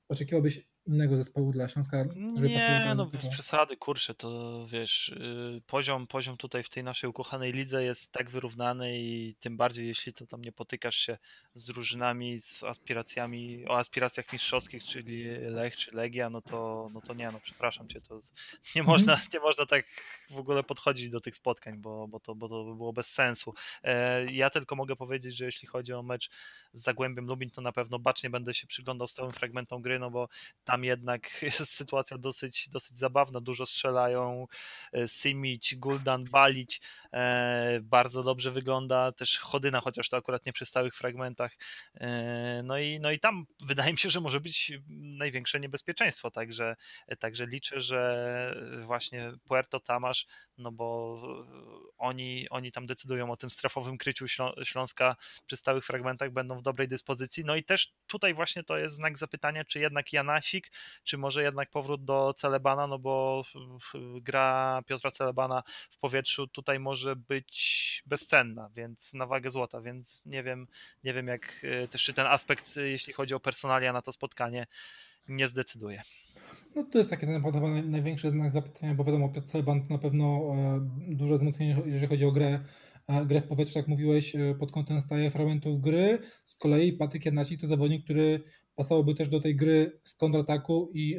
oczekiwałbyś 0.08 0.66
innego 0.86 1.16
zespołu 1.16 1.52
dla 1.52 1.68
Śląska, 1.68 2.04
żeby 2.34 2.48
Nie, 2.48 2.92
no 2.96 3.06
bez 3.06 3.28
przesady, 3.28 3.76
kurczę, 3.76 4.14
to 4.14 4.66
wiesz, 4.66 5.08
y, 5.08 5.62
poziom, 5.66 6.06
poziom 6.06 6.36
tutaj 6.36 6.62
w 6.62 6.68
tej 6.68 6.84
naszej 6.84 7.10
ukochanej 7.10 7.52
lidze 7.52 7.84
jest 7.84 8.12
tak 8.12 8.30
wyrównany 8.30 8.98
i 8.98 9.34
tym 9.40 9.56
bardziej 9.56 9.86
jeśli 9.86 10.12
to 10.12 10.26
tam 10.26 10.42
nie 10.42 10.52
potykasz 10.52 10.96
się 10.96 11.18
z 11.54 11.64
drużynami, 11.64 12.40
z 12.40 12.62
aspiracjami, 12.62 13.64
o 13.68 13.78
aspiracjach 13.78 14.32
mistrzowskich, 14.32 14.84
czyli 14.84 15.24
Lech 15.40 15.76
czy 15.76 15.96
Legia, 15.96 16.30
no 16.30 16.42
to, 16.42 16.90
no 16.94 17.00
to 17.00 17.14
nie, 17.14 17.28
no 17.32 17.40
przepraszam 17.42 17.88
cię, 17.88 18.00
to 18.00 18.14
nie 18.74 18.80
mhm. 18.80 18.86
można, 18.86 19.20
nie 19.34 19.40
można 19.40 19.66
tak 19.66 19.84
w 20.30 20.38
ogóle 20.38 20.62
podchodzić 20.62 21.08
do 21.08 21.20
tych 21.20 21.36
spotkań, 21.36 21.78
bo, 21.78 22.08
bo, 22.08 22.20
to, 22.20 22.34
bo 22.34 22.48
to 22.48 22.64
by 22.64 22.76
było 22.76 22.92
bez 22.92 23.06
sensu. 23.06 23.54
E, 23.82 24.24
ja 24.32 24.50
tylko 24.50 24.76
mogę 24.76 24.96
powiedzieć, 24.96 25.36
że 25.36 25.44
jeśli 25.44 25.68
chodzi 25.68 25.92
o 25.92 26.02
mecz 26.02 26.30
z 26.72 26.82
Zagłębiem 26.82 27.26
Lubin, 27.26 27.50
to 27.50 27.60
na 27.60 27.72
pewno 27.72 27.98
bacznie 27.98 28.30
będę 28.30 28.54
się 28.54 28.66
przyglądał 28.66 29.08
stałym 29.08 29.32
fragmentom 29.32 29.82
gry, 29.82 29.98
no 29.98 30.10
bo 30.10 30.28
tam 30.64 30.71
jednak 30.80 31.42
jest 31.42 31.72
sytuacja 31.72 32.18
dosyć, 32.18 32.68
dosyć 32.68 32.98
zabawna, 32.98 33.40
dużo 33.40 33.66
strzelają 33.66 34.46
e, 34.92 35.08
Simić, 35.08 35.76
Guldan, 35.76 36.24
Balić, 36.24 36.80
e, 37.12 37.80
bardzo 37.82 38.22
dobrze 38.22 38.50
wygląda 38.50 39.12
też 39.12 39.38
Chodyna, 39.38 39.80
chociaż 39.80 40.08
to 40.08 40.16
akurat 40.16 40.46
nie 40.46 40.52
przy 40.52 40.66
stałych 40.66 40.94
fragmentach, 40.94 41.52
no 42.64 42.78
i, 42.78 43.00
no 43.00 43.10
i 43.10 43.20
tam 43.20 43.46
wydaje 43.70 43.92
mi 43.92 43.98
się, 43.98 44.10
że 44.10 44.20
może 44.20 44.40
być 44.40 44.72
największe 44.88 45.60
niebezpieczeństwo, 45.60 46.30
także, 46.30 46.76
także 47.18 47.46
liczę, 47.46 47.80
że 47.80 48.82
właśnie 48.86 49.32
Puerto 49.48 49.80
Tamasz 49.80 50.26
no 50.58 50.72
bo 50.72 51.18
e, 51.24 51.92
oni, 51.98 52.48
oni 52.50 52.72
tam 52.72 52.86
decydują 52.86 53.30
o 53.30 53.36
tym 53.36 53.50
strefowym 53.50 53.98
kryciu 53.98 54.26
Śląska 54.64 55.16
przy 55.46 55.56
stałych 55.56 55.84
fragmentach, 55.84 56.30
będą 56.30 56.58
w 56.58 56.62
dobrej 56.62 56.88
dyspozycji. 56.88 57.44
No 57.44 57.56
i 57.56 57.64
też 57.64 57.92
tutaj 58.06 58.34
właśnie 58.34 58.64
to 58.64 58.78
jest 58.78 58.94
znak 58.94 59.18
zapytania, 59.18 59.64
czy 59.64 59.80
jednak 59.80 60.12
Janasik, 60.12 60.61
czy 61.04 61.18
może 61.18 61.42
jednak 61.42 61.70
powrót 61.70 62.04
do 62.04 62.34
Celebana, 62.36 62.86
no 62.86 62.98
bo 62.98 63.42
gra 64.20 64.82
Piotra 64.86 65.10
Celebana 65.10 65.62
w 65.90 65.98
powietrzu 65.98 66.46
tutaj 66.46 66.78
może 66.78 67.16
być 67.16 68.02
bezcenna, 68.06 68.70
więc 68.74 69.12
na 69.14 69.26
wagę 69.26 69.50
złota, 69.50 69.80
więc 69.80 70.22
nie 70.26 70.42
wiem, 70.42 70.66
nie 71.04 71.14
wiem 71.14 71.26
jak 71.26 71.62
e, 71.62 71.88
też 71.88 72.02
czy 72.02 72.14
ten 72.14 72.26
aspekt, 72.26 72.76
e, 72.76 72.88
jeśli 72.88 73.12
chodzi 73.12 73.34
o 73.34 73.40
personalia 73.40 73.92
na 73.92 74.02
to 74.02 74.12
spotkanie, 74.12 74.66
nie 75.28 75.48
zdecyduje. 75.48 76.02
No 76.74 76.84
to 76.84 76.98
jest 76.98 77.10
taki 77.10 77.26
naprawdę 77.26 77.82
największy 77.82 78.30
znak 78.30 78.50
zapytania, 78.50 78.94
bo 78.94 79.04
wiadomo, 79.04 79.28
Piotr 79.28 79.48
Selban 79.48 79.86
to 79.86 79.94
na 79.94 79.98
pewno 79.98 80.54
e, 80.56 80.80
duże 81.08 81.34
wzmocnienie, 81.34 81.76
jeżeli 81.86 82.06
chodzi 82.06 82.24
o 82.24 82.32
grę, 82.32 82.64
grę 83.26 83.40
w 83.40 83.46
powietrzu, 83.46 83.78
jak 83.78 83.88
mówiłeś, 83.88 84.32
pod 84.58 84.72
kątem 84.72 85.00
staje 85.00 85.30
fragmentów 85.30 85.80
gry. 85.80 86.18
Z 86.44 86.54
kolei 86.54 86.92
Patryk 86.92 87.26
Jannacik 87.26 87.60
to 87.60 87.66
zawodnik, 87.66 88.04
który 88.04 88.40
pasowałby 88.74 89.14
też 89.14 89.28
do 89.28 89.40
tej 89.40 89.56
gry 89.56 90.00
z 90.04 90.14
kontrataku 90.14 90.90
i 90.94 91.16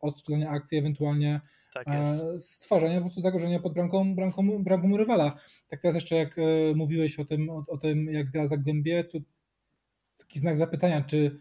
ostrzelenia 0.00 0.50
akcji, 0.50 0.78
ewentualnie 0.78 1.40
tak 1.74 1.86
stwarzania 2.40 2.94
po 2.94 3.00
prostu 3.00 3.20
zagrożenia 3.20 3.60
pod 3.60 3.74
bramką, 3.74 4.14
bramką, 4.14 4.64
bramką 4.64 4.96
rywala. 4.96 5.36
Tak 5.68 5.80
teraz 5.80 5.94
jeszcze 5.94 6.16
jak 6.16 6.36
mówiłeś 6.74 7.18
o 7.18 7.24
tym, 7.24 7.50
o, 7.50 7.62
o 7.68 7.78
tym 7.78 8.06
jak 8.06 8.30
gra 8.30 8.46
Zagłębie, 8.46 9.04
to 9.04 9.18
taki 10.18 10.38
znak 10.38 10.56
zapytania, 10.56 11.02
czy 11.02 11.38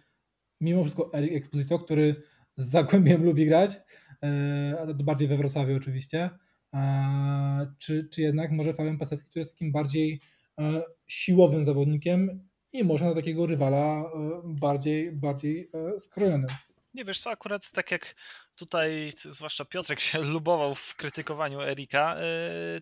mimo 0.62 0.82
wszystko 0.82 1.14
Eric 1.14 1.34
Exposito, 1.34 1.80
który 1.80 2.16
z 2.56 2.70
Zagłębiem 2.70 3.24
lubi 3.24 3.46
grać, 3.46 3.80
e, 4.24 4.78
a 4.80 4.86
to 4.86 5.04
bardziej 5.04 5.28
we 5.28 5.38
Wrocławiu 5.38 5.76
oczywiście, 5.76 6.30
czy, 7.78 8.08
czy 8.12 8.22
jednak 8.22 8.52
może 8.52 8.74
Fabian 8.74 8.98
Pasecki, 8.98 9.30
który 9.30 9.42
jest 9.42 9.52
takim 9.52 9.72
bardziej 9.72 10.22
e, 10.60 10.82
siłowym 11.06 11.66
zawodnikiem 11.66 12.48
i 12.80 12.84
może 12.84 13.06
na 13.06 13.16
takiego 13.16 13.46
rywala 13.46 13.78
e, 13.78 14.42
bardziej, 14.44 15.12
bardziej 15.12 15.70
skrojonym. 15.98 16.50
Nie 16.94 17.06
wiesz 17.06 17.20
co, 17.20 17.30
akurat 17.30 17.72
tak 17.72 17.92
jak 17.92 18.16
tutaj 18.56 19.14
zwłaszcza 19.18 19.66
Piotrek 19.66 20.00
się 20.00 20.20
lubował 20.36 20.76
w 20.76 20.96
krytykowaniu 20.96 21.62
Erika, 21.62 22.16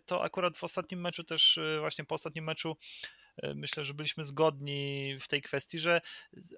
to 0.06 0.24
akurat 0.24 0.58
w 0.58 0.64
ostatnim 0.64 1.02
meczu 1.02 1.24
też, 1.24 1.60
właśnie 1.80 2.06
po 2.06 2.16
ostatnim 2.16 2.46
meczu 2.46 2.76
E, 2.76 3.23
myślę, 3.56 3.86
że 3.86 3.94
byliśmy 3.94 4.26
zgodni 4.26 5.16
w 5.20 5.28
tej 5.28 5.42
kwestii, 5.42 5.80
że 5.80 6.02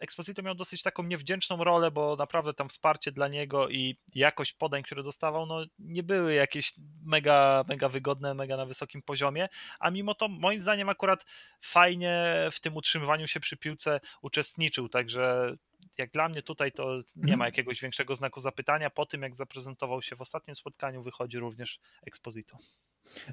Exposito 0.01 0.41
miał 0.41 0.55
dosyć 0.55 0.81
taką 0.81 1.03
niewdzięczną 1.03 1.63
rolę, 1.63 1.91
bo 1.91 2.15
naprawdę 2.15 2.53
tam 2.53 2.69
wsparcie 2.69 3.11
dla 3.11 3.27
niego 3.27 3.69
i 3.69 3.97
jakość 4.15 4.53
podań, 4.53 4.83
które 4.83 5.03
dostawał, 5.03 5.45
no 5.45 5.65
nie 5.79 6.03
były 6.03 6.33
jakieś 6.33 6.73
mega, 7.03 7.63
mega 7.67 7.89
wygodne, 7.89 8.33
mega 8.33 8.57
na 8.57 8.65
wysokim 8.65 9.01
poziomie, 9.01 9.47
a 9.79 9.89
mimo 9.89 10.15
to 10.15 10.27
moim 10.27 10.59
zdaniem 10.59 10.89
akurat 10.89 11.25
fajnie 11.61 12.25
w 12.51 12.59
tym 12.59 12.75
utrzymywaniu 12.75 13.27
się 13.27 13.39
przy 13.39 13.57
piłce 13.57 13.99
uczestniczył, 14.21 14.89
także 14.89 15.55
jak 15.99 16.11
dla 16.11 16.29
mnie 16.29 16.41
tutaj 16.41 16.71
to 16.71 16.99
nie 17.15 17.37
ma 17.37 17.45
mhm. 17.45 17.47
jakiegoś 17.47 17.81
większego 17.81 18.15
znaku 18.15 18.39
zapytania. 18.39 18.89
Po 18.89 19.05
tym, 19.05 19.21
jak 19.21 19.35
zaprezentował 19.35 20.01
się 20.01 20.15
w 20.15 20.21
ostatnim 20.21 20.55
spotkaniu, 20.55 21.01
wychodzi 21.03 21.39
również 21.39 21.79
Exposito. 22.07 22.57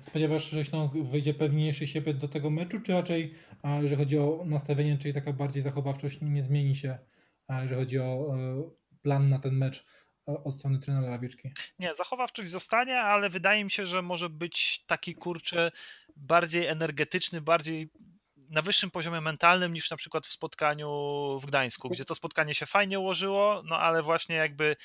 Spodziewasz 0.00 0.50
się, 0.50 0.56
że 0.56 0.64
Śląsk 0.64 0.94
wyjdzie 0.94 1.34
pewniejszy 1.34 1.86
siebie 1.86 2.14
do 2.14 2.28
tego 2.28 2.50
meczu, 2.50 2.80
czy 2.80 2.92
raczej, 2.92 3.34
jeżeli 3.82 3.96
chodzi 3.96 4.18
o 4.18 4.42
nastawienie, 4.46 4.98
czyli 4.98 5.14
taka 5.14 5.32
bardziej 5.32 5.62
zachowawczość, 5.62 6.18
nie 6.22 6.42
zmieni 6.42 6.76
się, 6.76 6.98
jeżeli 7.62 7.80
chodzi 7.80 7.98
o 7.98 8.36
e, 8.36 8.70
plan 9.02 9.28
na 9.28 9.38
ten 9.38 9.56
mecz 9.56 9.84
od 10.26 10.54
strony 10.54 10.78
trenera 10.78 11.10
Lawiczki? 11.10 11.50
Nie, 11.78 11.94
zachowawczość 11.94 12.50
zostanie, 12.50 13.00
ale 13.00 13.30
wydaje 13.30 13.64
mi 13.64 13.70
się, 13.70 13.86
że 13.86 14.02
może 14.02 14.28
być 14.28 14.84
taki 14.86 15.14
kurczę 15.14 15.72
bardziej 16.16 16.66
energetyczny, 16.66 17.40
bardziej 17.40 17.90
na 18.52 18.62
wyższym 18.62 18.90
poziomie 18.90 19.20
mentalnym 19.20 19.72
niż 19.72 19.90
na 19.90 19.96
przykład 19.96 20.26
w 20.26 20.32
spotkaniu 20.32 20.88
w 21.42 21.46
Gdańsku, 21.46 21.88
gdzie 21.88 22.04
to 22.04 22.14
spotkanie 22.14 22.54
się 22.54 22.66
fajnie 22.66 23.00
ułożyło, 23.00 23.62
no 23.64 23.78
ale 23.78 24.02
właśnie 24.02 24.36
jakby 24.36 24.76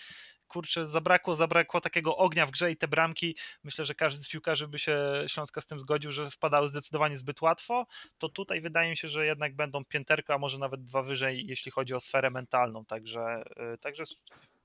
kurczę, 0.48 0.88
zabrakło, 0.88 1.36
zabrakło 1.36 1.82
takiego 1.82 2.18
ognia 2.18 2.46
w 2.46 2.52
grze 2.52 2.72
i 2.72 2.78
te 2.78 2.88
bramki, 2.88 3.36
myślę, 3.64 3.86
że 3.86 3.96
każdy 3.96 4.24
z 4.24 4.30
piłkarzy 4.30 4.68
by 4.68 4.80
się 4.80 5.26
Śląska 5.28 5.62
z 5.62 5.66
tym 5.66 5.80
zgodził, 5.80 6.12
że 6.12 6.30
wpadały 6.30 6.68
zdecydowanie 6.68 7.18
zbyt 7.18 7.42
łatwo, 7.42 7.88
to 8.18 8.30
tutaj 8.30 8.62
wydaje 8.62 8.90
mi 8.90 8.98
się, 8.98 9.08
że 9.08 9.26
jednak 9.26 9.56
będą 9.56 9.86
pięterka, 9.86 10.34
a 10.34 10.38
może 10.38 10.58
nawet 10.58 10.84
dwa 10.84 11.04
wyżej, 11.04 11.48
jeśli 11.48 11.72
chodzi 11.72 11.94
o 11.94 12.00
sferę 12.00 12.30
mentalną, 12.30 12.86
także, 12.86 13.44
y, 13.74 13.78
także 13.78 14.04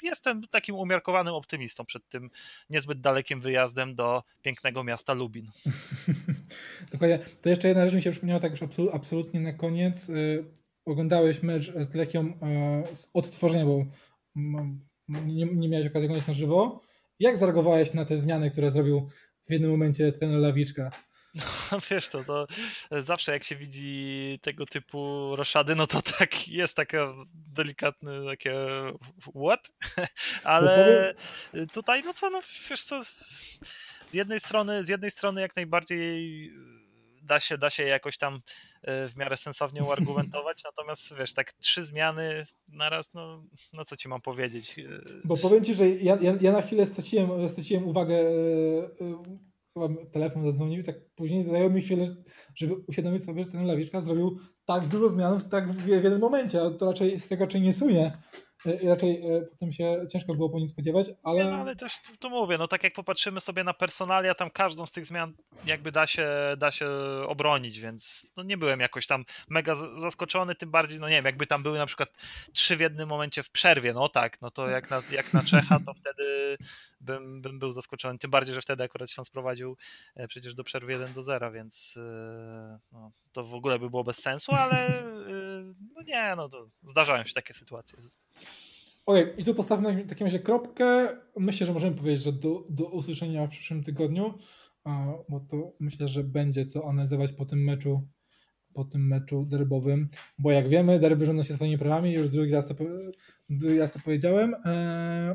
jestem 0.02 0.42
takim 0.48 0.74
umiarkowanym 0.74 1.34
optymistą 1.34 1.84
przed 1.84 2.08
tym 2.08 2.30
niezbyt 2.70 3.00
dalekim 3.00 3.40
wyjazdem 3.40 3.94
do 3.94 4.22
pięknego 4.42 4.84
miasta 4.84 5.12
Lubin. 5.12 5.46
Dokładnie. 6.92 7.18
To 7.18 7.48
jeszcze 7.48 7.68
jedna 7.68 7.84
rzecz 7.84 7.94
mi 7.94 8.02
się 8.02 8.10
przypomniała 8.10 8.40
tak 8.40 8.50
już 8.50 8.60
absolutnie 8.92 9.40
na 9.40 9.52
koniec. 9.52 10.08
Y, 10.08 10.44
oglądałeś 10.84 11.42
mecz 11.42 11.72
z 11.72 11.94
Lekią 11.94 12.26
y, 12.90 12.96
z 12.96 13.10
odtworzenia, 13.14 13.64
bo 13.64 13.84
nie, 15.26 15.44
nie 15.44 15.68
miałeś 15.68 15.86
okazji 15.86 16.06
oglądać 16.06 16.28
na 16.28 16.34
żywo. 16.34 16.80
Jak 17.20 17.36
zareagowałeś 17.36 17.94
na 17.94 18.04
te 18.04 18.16
zmiany, 18.16 18.50
które 18.50 18.70
zrobił 18.70 19.08
w 19.48 19.50
jednym 19.50 19.70
momencie 19.70 20.12
ten 20.12 20.40
Lawiczka? 20.40 20.90
No, 21.34 21.44
wiesz 21.90 22.08
co, 22.08 22.24
to 22.24 22.46
zawsze 23.00 23.32
jak 23.32 23.44
się 23.44 23.56
widzi 23.56 24.38
tego 24.42 24.66
typu 24.66 25.32
roszady, 25.36 25.74
no 25.74 25.86
to 25.86 26.02
tak 26.02 26.48
jest 26.48 26.76
takie 26.76 27.06
delikatne 27.34 28.24
takie 28.24 28.54
what? 29.44 29.70
Ale 30.44 31.14
tutaj, 31.72 32.02
no 32.04 32.14
co, 32.14 32.30
no 32.30 32.40
wiesz 32.70 32.82
co, 32.82 33.04
z 33.04 34.14
jednej 34.14 34.40
strony, 34.40 34.84
z 34.84 34.88
jednej 34.88 35.10
strony 35.10 35.40
jak 35.40 35.56
najbardziej 35.56 36.52
da 37.22 37.40
się, 37.40 37.58
da 37.58 37.70
się 37.70 37.84
jakoś 37.84 38.18
tam 38.18 38.40
e, 38.82 39.08
w 39.08 39.16
miarę 39.16 39.36
sensownie 39.36 39.82
uargumentować, 39.82 40.62
natomiast 40.70 41.14
wiesz, 41.14 41.34
tak 41.34 41.52
trzy 41.52 41.84
zmiany 41.84 42.46
naraz, 42.68 43.14
no, 43.14 43.44
no 43.72 43.84
co 43.84 43.96
ci 43.96 44.08
mam 44.08 44.20
powiedzieć. 44.20 44.78
E, 44.78 44.84
Bo 45.24 45.36
powiem 45.36 45.64
ci, 45.64 45.74
że 45.74 45.88
ja, 45.88 46.18
ja, 46.20 46.34
ja 46.40 46.52
na 46.52 46.62
chwilę 46.62 46.86
straciłem, 46.86 47.48
straciłem 47.48 47.88
uwagę, 47.88 48.18
e, 48.20 49.42
chyba 49.74 49.88
telefon 50.12 50.44
zadzwonił, 50.44 50.82
tak 50.82 50.96
później 51.14 51.42
zajęło 51.42 51.70
mi 51.70 51.82
chwilę, 51.82 52.16
żeby 52.54 52.74
uświadomić 52.86 53.24
sobie, 53.24 53.44
że 53.44 53.50
ten 53.50 53.66
Lawiczka 53.66 54.00
zrobił 54.00 54.38
tak 54.64 54.86
dużo 54.86 55.08
zmian 55.08 55.38
w 55.38 55.48
tak 55.48 55.68
w, 55.68 55.84
w 55.84 55.88
jednym 55.88 56.20
momencie, 56.20 56.62
a 56.62 56.70
to 56.70 56.86
raczej 56.86 57.20
z 57.20 57.28
tego 57.28 57.44
raczej 57.44 57.60
nie 57.60 57.72
sunie. 57.72 58.18
E, 58.66 58.74
i 58.74 58.88
raczej 58.88 59.36
e, 59.36 59.42
potem 59.42 59.72
się 59.72 59.96
ciężko 60.12 60.34
było 60.34 60.50
po 60.50 60.58
nim 60.58 60.68
spodziewać, 60.68 61.06
ale... 61.22 61.44
No, 61.44 61.56
ale 61.56 61.76
też 61.76 61.92
tu, 62.02 62.16
tu 62.16 62.30
mówię, 62.30 62.58
no 62.58 62.68
tak 62.68 62.84
jak 62.84 62.94
popatrzymy 62.94 63.40
sobie 63.40 63.64
na 63.64 63.74
personalia, 63.74 64.34
tam 64.34 64.50
każdą 64.50 64.86
z 64.86 64.92
tych 64.92 65.06
zmian 65.06 65.32
jakby 65.66 65.92
da 65.92 66.06
się, 66.06 66.28
da 66.58 66.70
się 66.70 66.88
obronić, 67.28 67.80
więc 67.80 68.30
no 68.36 68.42
nie 68.42 68.56
byłem 68.56 68.80
jakoś 68.80 69.06
tam 69.06 69.24
mega 69.48 69.74
zaskoczony, 69.96 70.54
tym 70.54 70.70
bardziej, 70.70 71.00
no 71.00 71.08
nie 71.08 71.16
wiem, 71.16 71.24
jakby 71.24 71.46
tam 71.46 71.62
były 71.62 71.78
na 71.78 71.86
przykład 71.86 72.08
trzy 72.52 72.76
w 72.76 72.80
jednym 72.80 73.08
momencie 73.08 73.42
w 73.42 73.50
przerwie, 73.50 73.92
no 73.92 74.08
tak, 74.08 74.42
no 74.42 74.50
to 74.50 74.68
jak 74.68 74.90
na, 74.90 75.02
jak 75.10 75.32
na 75.32 75.42
Czecha, 75.42 75.78
to 75.86 75.94
wtedy 75.94 76.56
bym, 77.00 77.42
bym 77.42 77.58
był 77.58 77.72
zaskoczony, 77.72 78.18
tym 78.18 78.30
bardziej, 78.30 78.54
że 78.54 78.62
wtedy 78.62 78.84
akurat 78.84 79.10
się 79.10 79.24
sprowadził 79.24 79.76
e, 80.14 80.28
przecież 80.28 80.54
do 80.54 80.64
przerwy 80.64 80.92
1 80.92 81.12
do 81.12 81.22
0, 81.22 81.52
więc 81.52 81.98
no, 82.92 83.12
to 83.32 83.44
w 83.44 83.54
ogóle 83.54 83.78
by 83.78 83.90
było 83.90 84.04
bez 84.04 84.18
sensu, 84.18 84.52
ale 84.52 84.88
e, 84.88 85.02
no 85.94 86.02
nie, 86.02 86.32
no 86.36 86.48
to 86.48 86.68
zdarzają 86.82 87.24
się 87.24 87.34
takie 87.34 87.54
sytuacje. 87.54 87.98
Okej, 89.06 89.26
i 89.38 89.44
tu 89.44 89.54
postawmy 89.54 89.94
na 89.94 90.08
takim 90.08 90.26
razie 90.26 90.38
kropkę. 90.38 91.08
Myślę, 91.36 91.66
że 91.66 91.72
możemy 91.72 91.96
powiedzieć, 91.96 92.22
że 92.22 92.32
do, 92.32 92.64
do 92.70 92.84
usłyszenia 92.84 93.46
w 93.46 93.50
przyszłym 93.50 93.84
tygodniu, 93.84 94.38
bo 95.28 95.40
to 95.40 95.72
myślę, 95.80 96.08
że 96.08 96.24
będzie 96.24 96.66
co 96.66 96.88
analizować 96.88 97.32
po 97.32 97.44
tym 97.44 97.64
meczu, 97.64 98.08
po 98.74 98.84
tym 98.84 99.08
meczu 99.08 99.44
derbowym, 99.44 100.08
bo 100.38 100.52
jak 100.52 100.68
wiemy, 100.68 100.98
derby 100.98 101.26
rządzą 101.26 101.42
się 101.42 101.54
swoimi 101.54 101.78
prawami, 101.78 102.12
już 102.12 102.28
drugi 102.28 102.52
raz 102.52 102.68
to, 102.68 102.74
drugi 103.50 103.78
raz 103.78 103.92
to 103.92 104.00
powiedziałem. 104.04 104.54
Eee, 104.64 105.34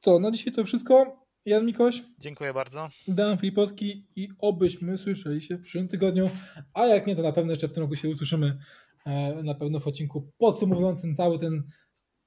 co, 0.00 0.18
na 0.18 0.30
dzisiaj 0.30 0.52
to 0.52 0.64
wszystko. 0.64 1.21
Jan 1.44 1.66
Mikoś, 1.66 2.02
Dziękuję 2.18 2.54
bardzo. 2.54 2.88
Dan 3.08 3.38
Filipowski 3.38 4.06
i 4.16 4.28
obyśmy 4.38 4.98
słyszeli 4.98 5.42
się 5.42 5.56
w 5.56 5.62
przyszłym 5.62 5.88
tygodniu, 5.88 6.30
a 6.74 6.86
jak 6.86 7.06
nie, 7.06 7.16
to 7.16 7.22
na 7.22 7.32
pewno 7.32 7.52
jeszcze 7.52 7.68
w 7.68 7.72
tym 7.72 7.82
roku 7.82 7.96
się 7.96 8.08
usłyszymy 8.08 8.58
e, 9.06 9.42
na 9.42 9.54
pewno 9.54 9.80
w 9.80 9.86
odcinku 9.86 10.32
podsumowującym 10.38 11.14
cały 11.14 11.38
ten 11.38 11.62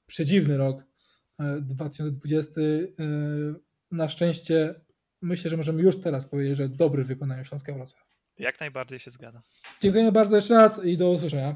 przedziwny 0.05 0.57
rok 0.57 0.84
e, 1.39 1.61
2020. 1.61 2.61
E, 2.61 2.63
Na 3.91 4.09
szczęście 4.09 4.76
myślę, 5.22 5.49
że 5.49 5.57
możemy 5.57 5.82
już 5.82 6.01
teraz 6.01 6.26
powiedzieć, 6.26 6.57
że 6.57 6.70
dobry 6.70 7.03
w 7.03 7.07
wykonaniu 7.07 7.45
Śląska 7.45 7.74
Wrocław. 7.74 8.05
Jak 8.38 8.59
najbardziej 8.59 8.99
się 8.99 9.11
zgadzam. 9.11 9.41
Dziękujemy 9.82 10.11
bardzo 10.11 10.36
jeszcze 10.36 10.53
raz 10.53 10.86
i 10.86 10.97
do 10.97 11.09
usłyszenia. 11.11 11.55